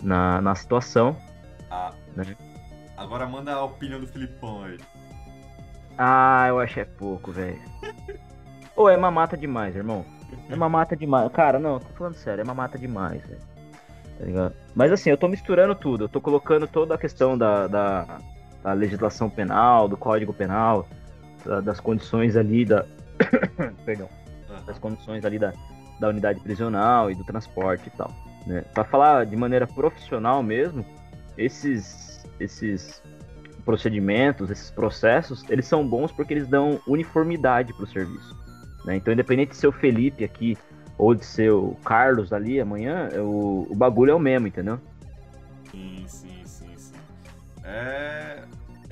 [0.02, 1.16] na, na situação.
[1.70, 2.36] Ah, né?
[2.98, 4.78] Agora manda a opinião do Filipão aí.
[5.98, 7.62] Ah, eu acho é pouco, velho.
[8.76, 10.06] Ou é mamata demais, irmão.
[10.50, 11.32] É mamata demais.
[11.32, 13.42] Cara, não, tô falando sério, é mamata demais, velho.
[14.34, 14.52] Tá?
[14.74, 16.06] Mas assim, eu tô misturando tudo.
[16.06, 18.20] Eu tô colocando toda a questão da, da,
[18.66, 20.88] da legislação penal, do Código Penal,
[21.46, 22.84] da, das condições ali da.
[23.86, 24.10] Perdão.
[24.66, 25.54] Das condições ali da,
[26.00, 28.12] da unidade prisional e do transporte e tal.
[28.48, 28.62] Né?
[28.74, 30.84] Para falar de maneira profissional mesmo,
[31.38, 33.04] esses, esses
[33.64, 38.36] procedimentos, esses processos, eles são bons porque eles dão uniformidade para o serviço.
[38.84, 38.96] Né?
[38.96, 40.58] Então, independente de ser o Felipe aqui
[40.98, 44.80] ou de ser o Carlos ali amanhã, o, o bagulho é o mesmo, entendeu?
[45.70, 46.94] Sim, sim, sim, sim.
[47.64, 48.44] É...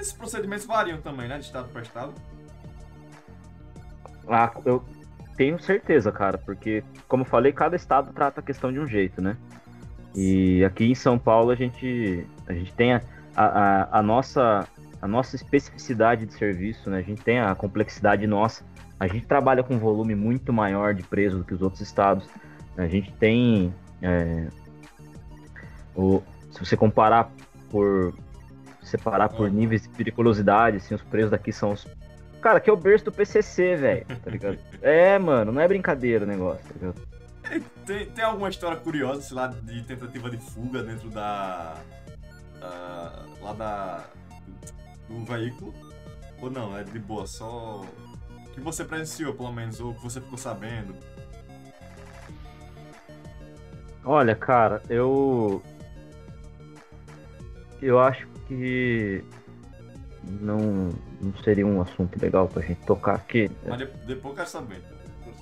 [0.04, 1.38] Esses procedimentos variam também, né?
[1.38, 2.14] De estado para estado.
[4.28, 4.84] Ah, eu
[5.38, 9.38] tenho certeza, cara, porque, como falei, cada estado trata a questão de um jeito, né?
[10.14, 13.02] E aqui em São Paulo a gente, a gente tem a,
[13.34, 14.68] a, a, nossa,
[15.02, 16.98] a nossa especificidade de serviço, né?
[16.98, 18.66] A gente tem a complexidade nossa.
[19.00, 22.28] A gente trabalha com um volume muito maior de presos do que os outros estados.
[22.78, 23.74] A gente tem.
[24.02, 24.50] É,
[25.96, 27.32] o, se você comparar
[27.70, 28.14] por
[28.84, 31.88] separar por níveis de periculosidade, assim, os presos daqui são os.
[32.42, 34.58] Cara, aqui é o berço do PCC, velho, tá ligado?
[34.82, 37.14] é, mano, não é brincadeira o negócio, tá ligado?
[37.86, 41.76] Tem, tem alguma história curiosa, sei lá, de tentativa de fuga dentro da.
[42.60, 44.04] da lá da.
[45.08, 45.74] do veículo?
[46.42, 47.86] Ou não, é de boa, só.
[48.54, 50.96] que você presenciou, pelo menos, ou que você ficou sabendo?
[54.04, 55.62] Olha, cara, eu.
[57.82, 59.24] Eu acho que
[60.42, 60.90] não,
[61.22, 63.50] não seria um assunto legal pra gente tocar aqui.
[63.66, 64.82] Mas depois eu quero saber.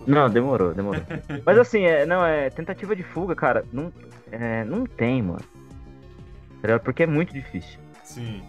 [0.07, 1.01] Não, demorou, demorou.
[1.45, 3.91] Mas assim, é, não, é tentativa de fuga, cara, não,
[4.31, 5.43] é, não tem, mano.
[6.61, 7.79] Tá Porque é muito difícil.
[8.03, 8.41] Sim.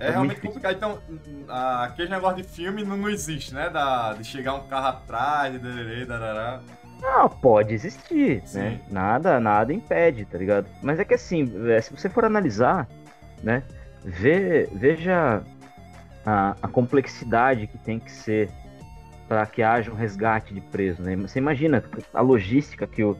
[0.00, 0.74] É, é realmente complicado.
[0.74, 0.98] Então,
[1.82, 3.68] aquele negócio de filme não, não existe, né?
[3.68, 6.60] Da, de chegar um carro atrás, de dererê, darará.
[7.00, 8.58] Não, pode existir, Sim.
[8.58, 8.80] né?
[8.90, 10.66] Nada, nada impede, tá ligado?
[10.82, 12.88] Mas é que assim, é, se você for analisar,
[13.42, 13.62] né?
[14.04, 15.42] Vê, veja
[16.24, 18.50] a, a, complexidade que tem que ser
[19.26, 21.16] para que haja um resgate de preso, né?
[21.16, 21.82] Você imagina
[22.14, 23.16] a logística que o.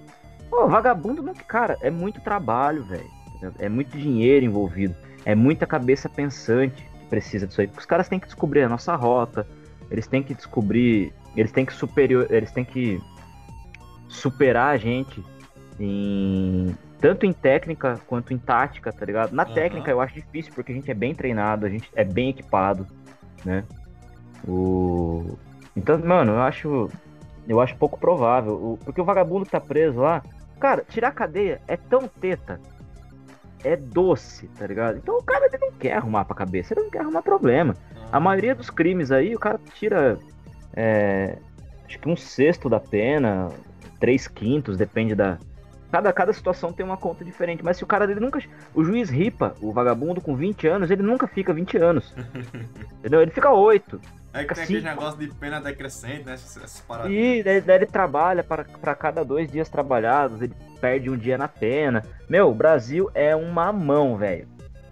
[0.51, 1.35] Vagabundo não.
[1.35, 3.09] Cara, é muito trabalho, velho.
[3.59, 4.95] É muito dinheiro envolvido.
[5.25, 7.67] é muita cabeça pensante que precisa disso aí.
[7.67, 9.47] Porque os caras têm que descobrir a nossa rota,
[9.91, 13.01] eles têm que descobrir, eles têm que superior, eles têm que
[14.09, 15.23] superar a gente
[15.79, 19.33] em tanto em técnica quanto em tática, tá ligado?
[19.33, 19.55] Na uhum.
[19.55, 22.87] técnica eu acho difícil porque a gente é bem treinado, a gente é bem equipado,
[23.45, 23.65] né?
[24.47, 25.37] O
[25.77, 26.91] então, mano, eu acho
[27.49, 28.79] eu acho pouco provável, o...
[28.85, 30.23] porque o vagabundo que tá preso lá,
[30.59, 32.61] cara, tirar a cadeia é tão teta,
[33.65, 34.99] é doce, tá ligado?
[34.99, 37.75] Então o cara ele não quer arrumar pra cabeça, ele não quer arrumar problema.
[38.11, 40.19] A maioria dos crimes aí, o cara tira
[40.75, 41.39] é,
[41.87, 43.49] acho que um sexto da pena,
[44.01, 45.39] três quintos, depende da,
[45.91, 47.65] Cada, cada situação tem uma conta diferente.
[47.65, 48.43] Mas se o cara dele nunca.
[48.75, 52.15] O juiz ripa, o vagabundo com 20 anos, ele nunca fica 20 anos.
[52.99, 53.23] entendeu?
[53.23, 54.01] Ele fica 8.
[54.33, 56.35] É que tem aquele negócio de pena decrescente, né?
[56.35, 57.11] Essas paradas.
[57.11, 61.49] E daí, daí ele trabalha para cada dois dias trabalhados, ele perde um dia na
[61.49, 62.05] pena.
[62.29, 64.47] Meu, o Brasil é uma mão, velho.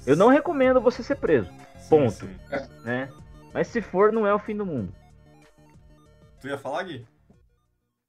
[0.06, 1.50] Eu não recomendo você ser preso.
[1.90, 2.12] Ponto.
[2.12, 2.68] Sim, sim.
[2.84, 3.08] Né?
[3.52, 4.92] Mas se for, não é o fim do mundo.
[6.40, 7.06] Tu ia falar, Gui?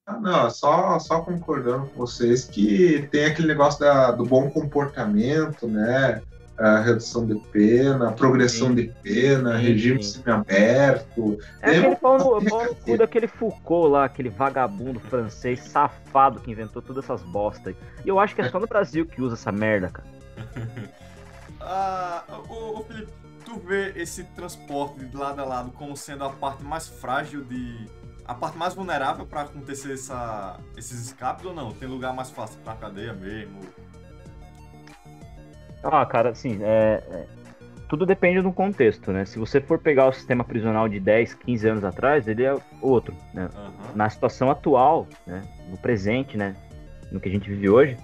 [0.08, 5.68] Ah, não, só, só concordando com vocês que tem aquele negócio da, do bom comportamento,
[5.68, 6.22] né?
[6.58, 8.76] A redução de pena, progressão sim.
[8.76, 11.38] de pena, sim, regime semiaberto.
[11.62, 16.52] É aquele pau no, pau no cu daquele Foucault lá, aquele vagabundo francês safado que
[16.52, 17.76] inventou todas essas bostas.
[18.06, 20.08] E eu acho que é só no Brasil que usa essa merda, cara.
[21.60, 23.12] ah, ô, ô Felipe,
[23.44, 27.88] tu vê esse transporte de lado a lado como sendo a parte mais frágil de
[28.28, 31.72] a parte mais vulnerável para acontecer essa, esses escapes ou não?
[31.72, 33.62] Tem lugar mais fácil pra cadeia mesmo?
[35.82, 37.26] Ah, cara, assim, é, é,
[37.88, 39.24] tudo depende do contexto, né?
[39.24, 43.16] Se você for pegar o sistema prisional de 10, 15 anos atrás, ele é outro,
[43.34, 43.50] né?
[43.56, 43.96] Uhum.
[43.96, 45.44] Na situação atual, né?
[45.70, 46.54] No presente, né?
[47.10, 47.98] No que a gente vive hoje,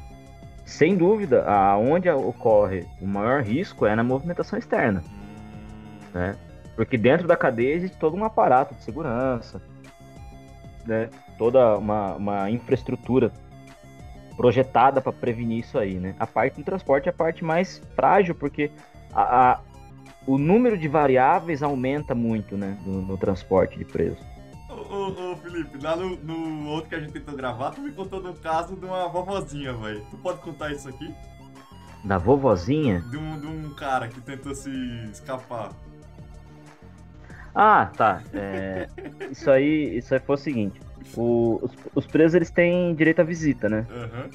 [0.66, 6.10] sem dúvida, aonde ocorre o maior risco é na movimentação externa, hum.
[6.14, 6.36] né?
[6.78, 9.62] Porque dentro da cadeia existe todo um aparato de segurança,
[10.86, 13.32] né, toda uma, uma infraestrutura
[14.36, 16.16] projetada para prevenir isso aí, né?
[16.20, 18.72] A parte do transporte é a parte mais frágil, porque
[19.14, 19.60] a, a
[20.26, 24.24] o número de variáveis aumenta muito, né, no, no transporte de presos.
[24.70, 28.22] Ô, ô, Felipe, lá no, no, outro que a gente tentou gravar, tu me contou
[28.22, 30.06] do caso de uma vovozinha, velho.
[30.10, 31.14] Tu pode contar isso aqui?
[32.04, 33.02] Da vovozinha?
[33.02, 34.70] De um, de um cara que tentou se
[35.12, 35.72] escapar.
[37.56, 38.22] Ah, tá.
[38.34, 38.88] É,
[39.32, 40.82] isso aí, isso aí foi o seguinte.
[41.16, 43.86] O, os, os, presos eles têm direito à visita, né?
[43.92, 44.30] Uhum.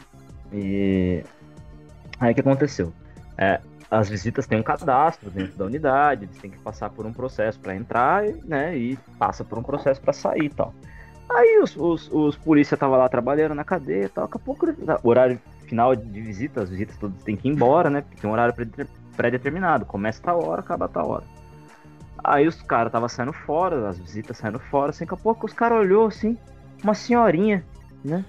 [0.53, 1.25] E
[2.21, 2.93] aí o que aconteceu?
[3.37, 3.61] É,
[3.91, 7.59] as visitas têm um cadastro dentro da unidade, eles têm que passar por um processo
[7.59, 8.77] para entrar, né?
[8.77, 10.75] E passa por um processo para sair e tal.
[11.29, 14.27] Aí os, os, os polícia estavam lá trabalhando na cadeia e tal.
[14.27, 14.67] Daqui a pouco,
[15.03, 18.01] o horário final de visita, as visitas todas têm que ir embora, né?
[18.03, 18.55] Porque tem um horário
[19.17, 19.85] pré-determinado.
[19.85, 21.25] Começa tal hora, acaba tal hora.
[22.23, 25.53] Aí os caras tava saindo fora, as visitas saindo fora, assim, daqui a pouco os
[25.53, 26.37] caras olhou assim,
[26.83, 27.65] uma senhorinha,
[28.05, 28.25] né?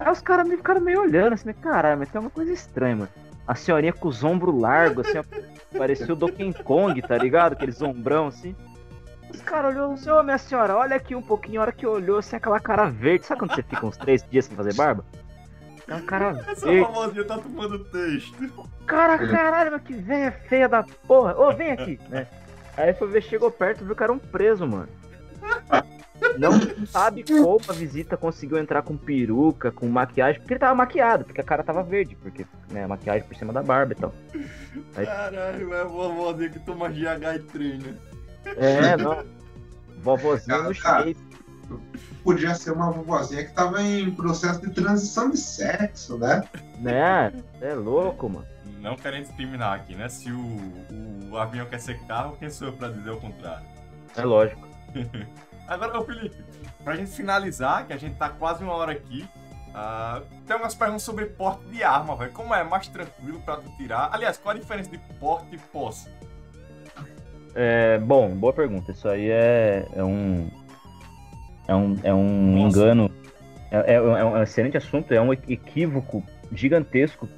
[0.00, 3.08] Aí os caras ficaram meio olhando assim, caralho, mas tem uma coisa estranha, mano.
[3.46, 5.20] A senhorinha com os ombros largos, assim,
[5.76, 7.52] parecia o Donkey Kong, tá ligado?
[7.52, 8.54] Aqueles ombrão assim.
[9.32, 12.18] Os caras olhou assim, ô minha senhora, olha aqui um pouquinho, a hora que olhou,
[12.18, 13.26] assim, aquela cara verde.
[13.26, 15.04] Sabe quando você fica uns três dias sem fazer barba?
[15.86, 16.84] É um cara Essa verde.
[16.86, 18.68] famosinha tá tomando texto.
[18.86, 21.38] Cara, caralho, mas que velha feia da porra.
[21.38, 22.26] Ô, vem aqui, né?
[22.78, 24.88] Aí foi ver, chegou perto e viu que era um preso, mano.
[26.38, 26.52] Não
[26.86, 31.40] sabe como a visita conseguiu entrar com peruca, com maquiagem, porque ele tava maquiado, porque
[31.40, 34.14] a cara tava verde, porque, né, maquiagem por cima da barba e tal.
[34.94, 35.04] Aí...
[35.04, 37.98] Caralho, é a vovozinha que toma GH e treina.
[38.56, 39.24] É, não.
[40.00, 41.16] Vovozinha no shape.
[42.22, 46.44] Podia ser uma vovozinha que tava em processo de transição de sexo, né?
[46.78, 47.32] Né?
[47.60, 48.46] É louco, mano
[48.80, 50.08] não querendo discriminar aqui, né?
[50.08, 53.66] Se o, o avião quer ser carro, quem sou eu pra dizer o contrário?
[54.16, 54.66] É lógico.
[55.66, 56.36] Agora, ô Felipe,
[56.82, 59.28] pra gente finalizar, que a gente tá quase uma hora aqui,
[59.68, 62.32] uh, tem umas perguntas sobre porte de arma, velho.
[62.32, 64.08] Como é mais tranquilo pra tu tirar?
[64.12, 66.08] Aliás, qual a diferença de porte e posse?
[67.54, 68.92] É, bom, boa pergunta.
[68.92, 70.50] Isso aí é, é um.
[71.66, 73.10] É um, é um engano.
[73.70, 77.28] É, é, é um excelente assunto, é um equívoco gigantesco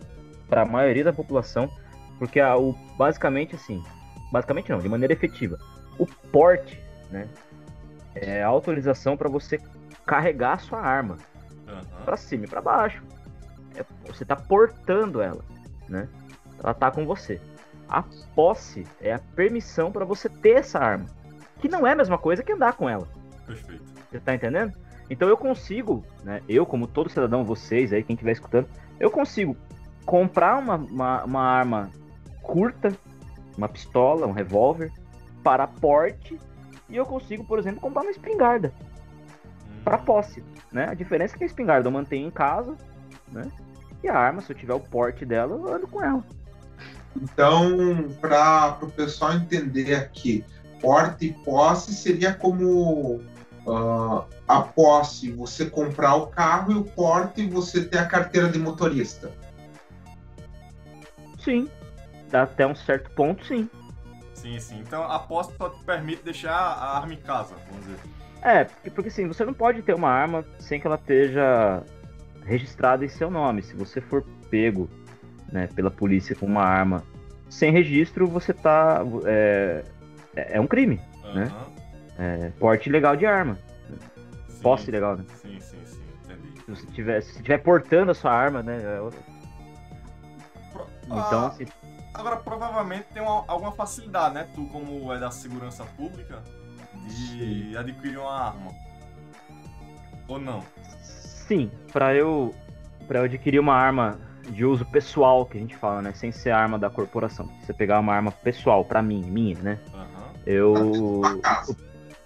[0.51, 1.71] para a maioria da população,
[2.19, 3.83] porque a, o, basicamente assim,
[4.33, 5.59] basicamente não, de maneira efetiva,
[5.97, 7.29] o porte, né,
[8.15, 9.59] é a autorização para você
[10.05, 11.17] carregar a sua arma
[11.69, 12.05] uhum.
[12.05, 13.03] para cima e para baixo.
[13.77, 15.45] É, você está portando ela,
[15.89, 16.09] né?
[16.63, 17.41] Ela tá com você.
[17.89, 18.03] A
[18.35, 21.07] posse é a permissão para você ter essa arma,
[21.61, 23.07] que não é a mesma coisa que andar com ela.
[23.47, 23.85] Perfeito.
[24.11, 24.73] Você tá entendendo?
[25.09, 26.43] Então eu consigo, né?
[26.49, 29.57] Eu, como todo cidadão, vocês aí, quem estiver escutando, eu consigo
[30.11, 31.91] comprar uma, uma, uma arma
[32.43, 32.93] curta,
[33.57, 34.91] uma pistola, um revólver,
[35.41, 36.37] para porte,
[36.89, 38.75] e eu consigo, por exemplo, comprar uma espingarda
[39.85, 40.43] para posse,
[40.73, 40.89] né?
[40.91, 42.77] A diferença é que a espingarda eu mantenho em casa,
[43.31, 43.43] né?
[44.03, 46.25] E a arma, se eu tiver o porte dela, eu ando com ela.
[47.15, 50.45] Então, para o pessoal entender aqui,
[50.81, 53.21] porte e posse seria como
[53.65, 58.59] uh, a posse você comprar o carro e o porte você ter a carteira de
[58.59, 59.31] motorista.
[61.41, 61.69] Sim,
[62.33, 63.69] até um certo ponto, sim.
[64.35, 64.79] Sim, sim.
[64.81, 67.99] Então a posse só te permite deixar a arma em casa, vamos dizer.
[68.43, 71.83] É, porque, porque assim, você não pode ter uma arma sem que ela esteja
[72.45, 73.63] registrada em seu nome.
[73.63, 74.89] Se você for pego
[75.53, 77.03] né, pela polícia com uma arma
[77.51, 79.03] sem registro, você tá.
[79.27, 79.85] É,
[80.37, 81.01] é, é um crime.
[81.25, 81.35] Uhum.
[81.35, 81.53] Né?
[82.19, 83.59] É, porte ilegal de arma.
[84.49, 85.25] Sim, Posse ilegal, né?
[85.35, 86.63] Sim, sim, sim, entendi.
[86.65, 88.81] Se você tiver, se tiver portando a sua arma, né?
[88.83, 89.30] É.
[91.11, 91.67] Então, ah, assim.
[92.15, 94.49] Agora, provavelmente tem uma, alguma facilidade, né?
[94.55, 96.43] Tu, como é da segurança pública,
[97.07, 97.77] de sim.
[97.77, 98.73] adquirir uma arma.
[100.29, 100.63] Ou não?
[101.03, 102.55] Sim, para eu
[103.07, 106.51] para eu adquirir uma arma de uso pessoal, que a gente fala, né, sem ser
[106.51, 107.51] arma da corporação.
[107.61, 109.79] Você pegar uma arma pessoal para mim, minha, né?
[109.93, 110.33] Uhum.
[110.47, 111.23] Eu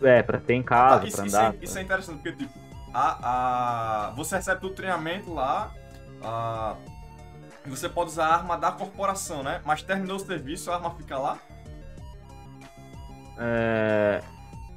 [0.02, 1.54] é para ter em casa, ah, para andar.
[1.54, 2.52] Isso, é, isso é interessante porque tipo,
[2.92, 5.72] a, a você recebe todo o treinamento lá,
[6.22, 6.76] a,
[7.70, 9.60] você pode usar a arma da corporação, né?
[9.64, 11.38] Mas terminou o serviço, a arma fica lá?
[13.38, 14.22] É,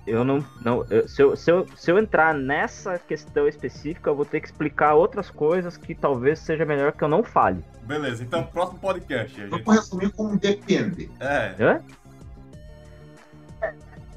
[0.06, 0.44] eu não.
[0.64, 4.40] não eu, se, eu, se, eu, se eu entrar nessa questão específica, eu vou ter
[4.40, 7.64] que explicar outras coisas que talvez seja melhor que eu não fale.
[7.84, 9.40] Beleza, então próximo podcast.
[9.40, 11.12] Eu vou resumir como depende.
[11.20, 11.56] É.
[11.60, 11.82] Hã?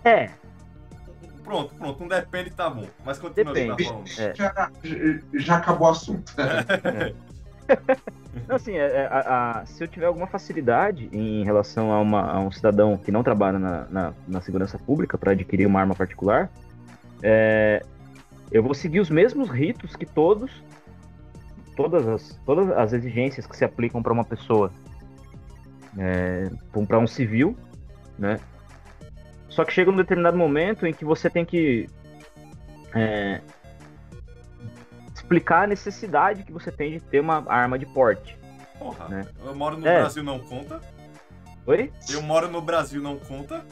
[0.05, 0.31] É.
[1.43, 2.87] Pronto, pronto, um depende tá bom.
[3.05, 4.21] Mas continua depende.
[4.21, 4.35] É.
[4.35, 4.71] Já,
[5.35, 6.33] já acabou o assunto.
[6.41, 7.30] É.
[8.49, 12.23] Não, assim, é, é, a, a, se eu tiver alguma facilidade em relação a, uma,
[12.23, 15.95] a um cidadão que não trabalha na, na, na segurança pública para adquirir uma arma
[15.95, 16.51] particular,
[17.23, 17.83] é,
[18.51, 20.51] eu vou seguir os mesmos ritos que todos,
[21.77, 24.73] todas as, todas as exigências que se aplicam para uma pessoa,
[25.99, 26.51] é,
[26.87, 27.57] para um civil,
[28.19, 28.39] né?
[29.49, 31.89] Só que chega um determinado momento em que você tem que
[32.95, 33.41] é,
[35.31, 38.37] explicar a necessidade que você tem de ter uma arma de porte.
[38.77, 39.27] Porra, né?
[39.45, 40.01] eu moro no é.
[40.01, 40.81] Brasil, não conta?
[41.67, 41.93] Oi?
[42.09, 43.65] Eu moro no Brasil, não conta?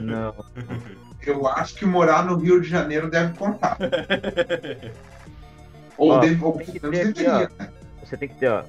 [0.00, 0.34] Não.
[1.26, 3.76] eu acho que morar no Rio de Janeiro deve contar.
[5.98, 7.72] ou, ó, deve, ou tem deveria, aqui, né?
[8.02, 8.64] Você tem que ter, ó,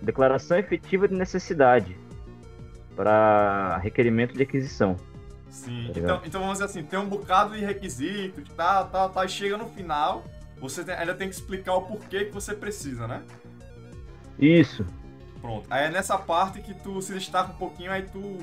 [0.00, 1.98] declaração efetiva de necessidade
[2.94, 4.94] para requerimento de aquisição.
[5.48, 9.24] Sim, tá então, então vamos dizer assim, tem um bocado de requisito, tá, tá, tá,
[9.24, 10.24] e chega no final,
[10.60, 13.22] você tem, ainda tem que explicar o porquê que você precisa, né?
[14.38, 14.84] Isso.
[15.40, 15.66] Pronto.
[15.70, 18.38] Aí é nessa parte que tu se destaca um pouquinho, aí tu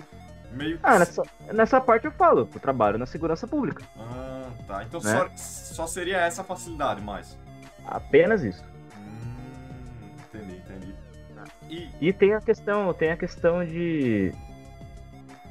[0.52, 0.86] meio que...
[0.86, 3.84] Ah, nessa, nessa parte eu falo, eu trabalho na segurança pública.
[3.98, 4.84] Ah, tá.
[4.84, 5.30] Então né?
[5.36, 7.38] só, só seria essa facilidade mais.
[7.86, 8.64] Apenas isso.
[8.98, 10.96] Hum, entendi, entendi.
[11.70, 11.90] E...
[12.02, 14.34] e tem a questão, tem a questão de.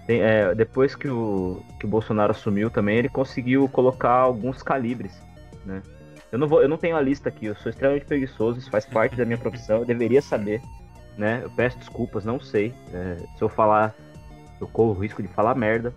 [0.06, 5.20] Tem, é, depois que o, que o Bolsonaro assumiu também, ele conseguiu colocar alguns calibres,
[5.64, 5.82] né?
[6.36, 8.84] Eu não, vou, eu não tenho a lista aqui, eu sou extremamente preguiçoso, isso faz
[8.84, 10.60] parte da minha profissão, eu deveria saber,
[11.16, 11.40] né?
[11.42, 12.74] Eu peço desculpas, não sei.
[12.92, 13.94] É, se eu falar,
[14.60, 15.94] eu corro o risco de falar merda.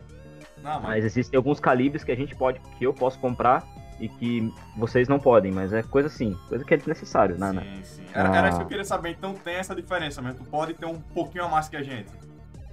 [0.63, 0.83] Não, mas...
[0.83, 1.03] mas...
[1.05, 3.67] existem alguns calibres que a gente pode, que eu posso comprar
[3.99, 7.49] e que vocês não podem, mas é coisa assim, coisa que é desnecessário, né?
[7.49, 7.79] Sim, né?
[7.83, 8.03] sim.
[8.13, 8.37] Era, ah...
[8.37, 11.01] era isso que eu queria saber, então tem essa diferença mesmo, tu pode ter um
[11.01, 12.13] pouquinho a mais que a gente.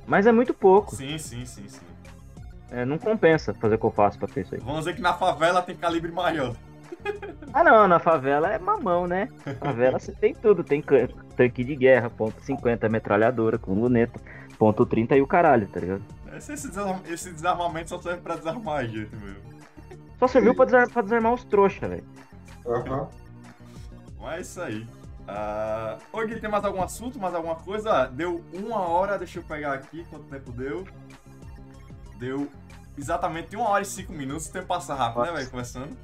[0.06, 0.94] Mas é muito pouco.
[0.94, 1.86] Sim, sim, sim, sim.
[2.70, 4.60] É, não compensa fazer o que eu faço pra ter isso aí.
[4.60, 6.54] Vamos dizer que na favela tem calibre maior.
[7.52, 9.28] Ah não, na favela é mamão, né?
[9.44, 10.84] Na favela você tem tudo, tem
[11.36, 14.20] tanque de guerra, ponto 50, metralhadora com luneta,
[14.59, 16.02] ponto 30 e o caralho, tá ligado?
[16.36, 19.42] Esse, esse desarmamento só serve pra desarmar a gente mesmo.
[20.18, 22.04] Só serviu pra, desarmar, pra desarmar os trouxa, velho.
[22.64, 23.09] Uhum.
[24.20, 24.86] Mas é isso aí.
[25.26, 28.07] Uh, Oi, tem mais algum assunto, mais alguma coisa?
[28.07, 30.84] Deu uma hora, deixa eu pegar aqui quanto tempo deu.
[32.18, 32.48] Deu
[32.96, 35.32] exatamente uma hora e cinco minutos, o tempo passa rápido, Nossa.
[35.32, 35.96] né, velho, conversando.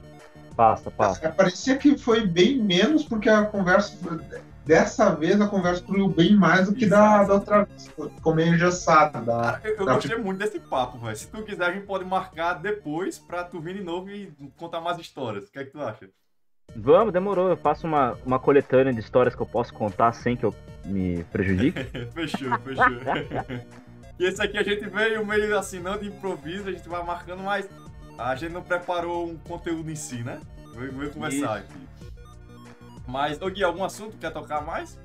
[0.54, 1.26] Passa, passa.
[1.26, 3.96] É, parecia que foi bem menos, porque a conversa.
[4.64, 7.88] Dessa vez a conversa fluiu bem mais do que da, da, outra vez.
[7.88, 9.20] Ficou meio engessada.
[9.20, 9.94] Da, eu, eu da...
[9.94, 11.16] gostei muito desse papo, velho.
[11.16, 14.80] Se tu quiser, a gente pode marcar depois pra tu vir de novo e contar
[14.80, 15.48] mais histórias.
[15.48, 16.08] O que é que tu acha?
[16.76, 17.48] Vamos, demorou.
[17.48, 21.24] Eu faço uma, uma coletânea de histórias que eu posso contar sem que eu me
[21.24, 21.82] prejudique.
[22.14, 22.86] fechou, fechou.
[24.18, 27.68] e esse aqui a gente veio meio assinando de improviso, a gente vai marcando, mas
[28.18, 30.40] a gente não preparou um conteúdo em si, né?
[30.74, 31.74] Vou, vou começar aqui.
[33.06, 34.98] Mas, ô Gui, algum assunto quer tocar mais?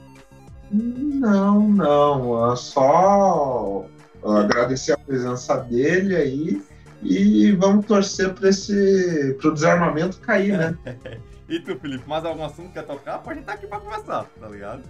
[0.72, 2.52] Não, não.
[2.52, 3.86] É só.
[4.24, 6.62] Agradecer a presença dele aí
[7.02, 10.78] e vamos torcer para esse pro desarmamento cair, né?
[11.48, 13.20] e tu, Felipe, mais algum assunto que quer tocar?
[13.20, 14.84] Pode estar aqui para conversar, tá ligado?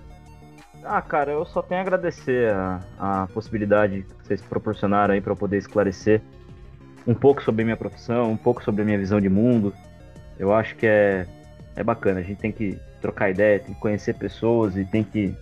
[0.83, 5.33] Ah, cara, eu só tenho a agradecer a, a possibilidade que vocês proporcionaram aí para
[5.33, 6.21] eu poder esclarecer
[7.07, 9.73] um pouco sobre a minha profissão, um pouco sobre a minha visão de mundo.
[10.37, 11.25] Eu acho que é,
[11.75, 12.19] é bacana.
[12.19, 15.33] A gente tem que trocar ideia, tem que conhecer pessoas e tem que.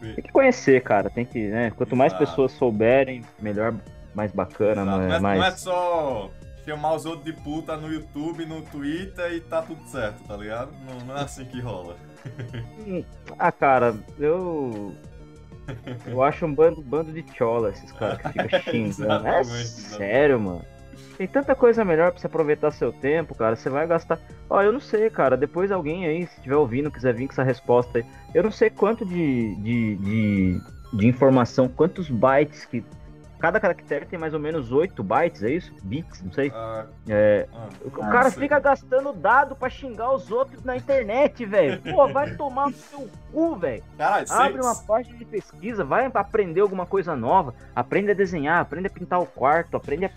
[0.00, 1.10] Tem que conhecer, cara.
[1.10, 1.70] Tem que, né?
[1.70, 2.26] Quanto mais Exato.
[2.26, 3.74] pessoas souberem, melhor,
[4.14, 4.98] mais bacana, Exato.
[4.98, 5.38] não é, é, mais.
[5.38, 6.30] não é só
[6.64, 10.72] chamar os outros de puta no YouTube, no Twitter e tá tudo certo, tá ligado?
[10.84, 11.96] Não, não é assim que rola.
[13.38, 14.92] Ah, cara, eu.
[16.06, 19.26] Eu acho um bando, bando de chola esses caras que ficam xingando.
[19.26, 20.64] É sério, mano.
[21.16, 23.56] Tem tanta coisa melhor pra você aproveitar seu tempo, cara.
[23.56, 24.18] Você vai gastar.
[24.50, 25.36] Ó, eu não sei, cara.
[25.36, 28.04] Depois alguém aí, se estiver ouvindo, quiser vir com essa resposta aí.
[28.34, 30.60] Eu não sei quanto de, de, de,
[30.92, 32.84] de informação, quantos bytes que.
[33.38, 35.72] Cada caractere tem mais ou menos 8 bytes, é isso?
[35.82, 36.50] Bits, não sei.
[36.54, 38.42] Ah, É, ah, o cara sei.
[38.42, 41.80] fica gastando dado pra xingar os outros na internet, velho.
[41.82, 43.82] Pô, vai tomar no seu cu, velho.
[44.30, 48.90] Abre uma página de pesquisa, vai aprender alguma coisa nova, aprende a desenhar, aprende a
[48.90, 50.10] pintar o quarto, aprende a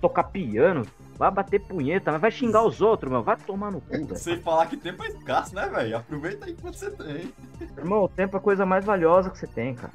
[0.00, 0.86] tocar piano,
[1.16, 3.22] vai bater punheta, mas vai xingar os outros, meu.
[3.22, 4.16] Vai tomar no cu, velho.
[4.16, 5.96] Sem falar que tempo é escasso, né, velho?
[5.96, 7.32] Aproveita aí enquanto você tem.
[7.78, 9.92] Irmão, o tempo é a coisa mais valiosa que você tem, cara.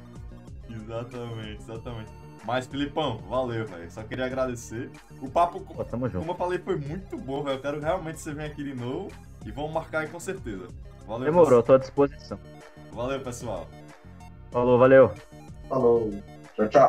[0.68, 2.19] Exatamente, exatamente.
[2.44, 3.90] Mas, Filipão, valeu, velho.
[3.90, 4.90] Só queria agradecer.
[5.20, 6.20] O papo, Pô, tamo junto.
[6.20, 7.56] como eu falei, foi muito bom, velho.
[7.56, 9.10] Eu quero realmente que você venha aqui de novo
[9.44, 10.66] e vamos marcar aí com certeza.
[11.06, 12.38] Valeu, Demorou, tô à disposição.
[12.38, 12.60] pessoal.
[12.92, 13.68] Valeu, pessoal.
[14.50, 15.12] Falou, valeu.
[15.68, 16.10] Falou.
[16.56, 16.88] Tchau, tchau.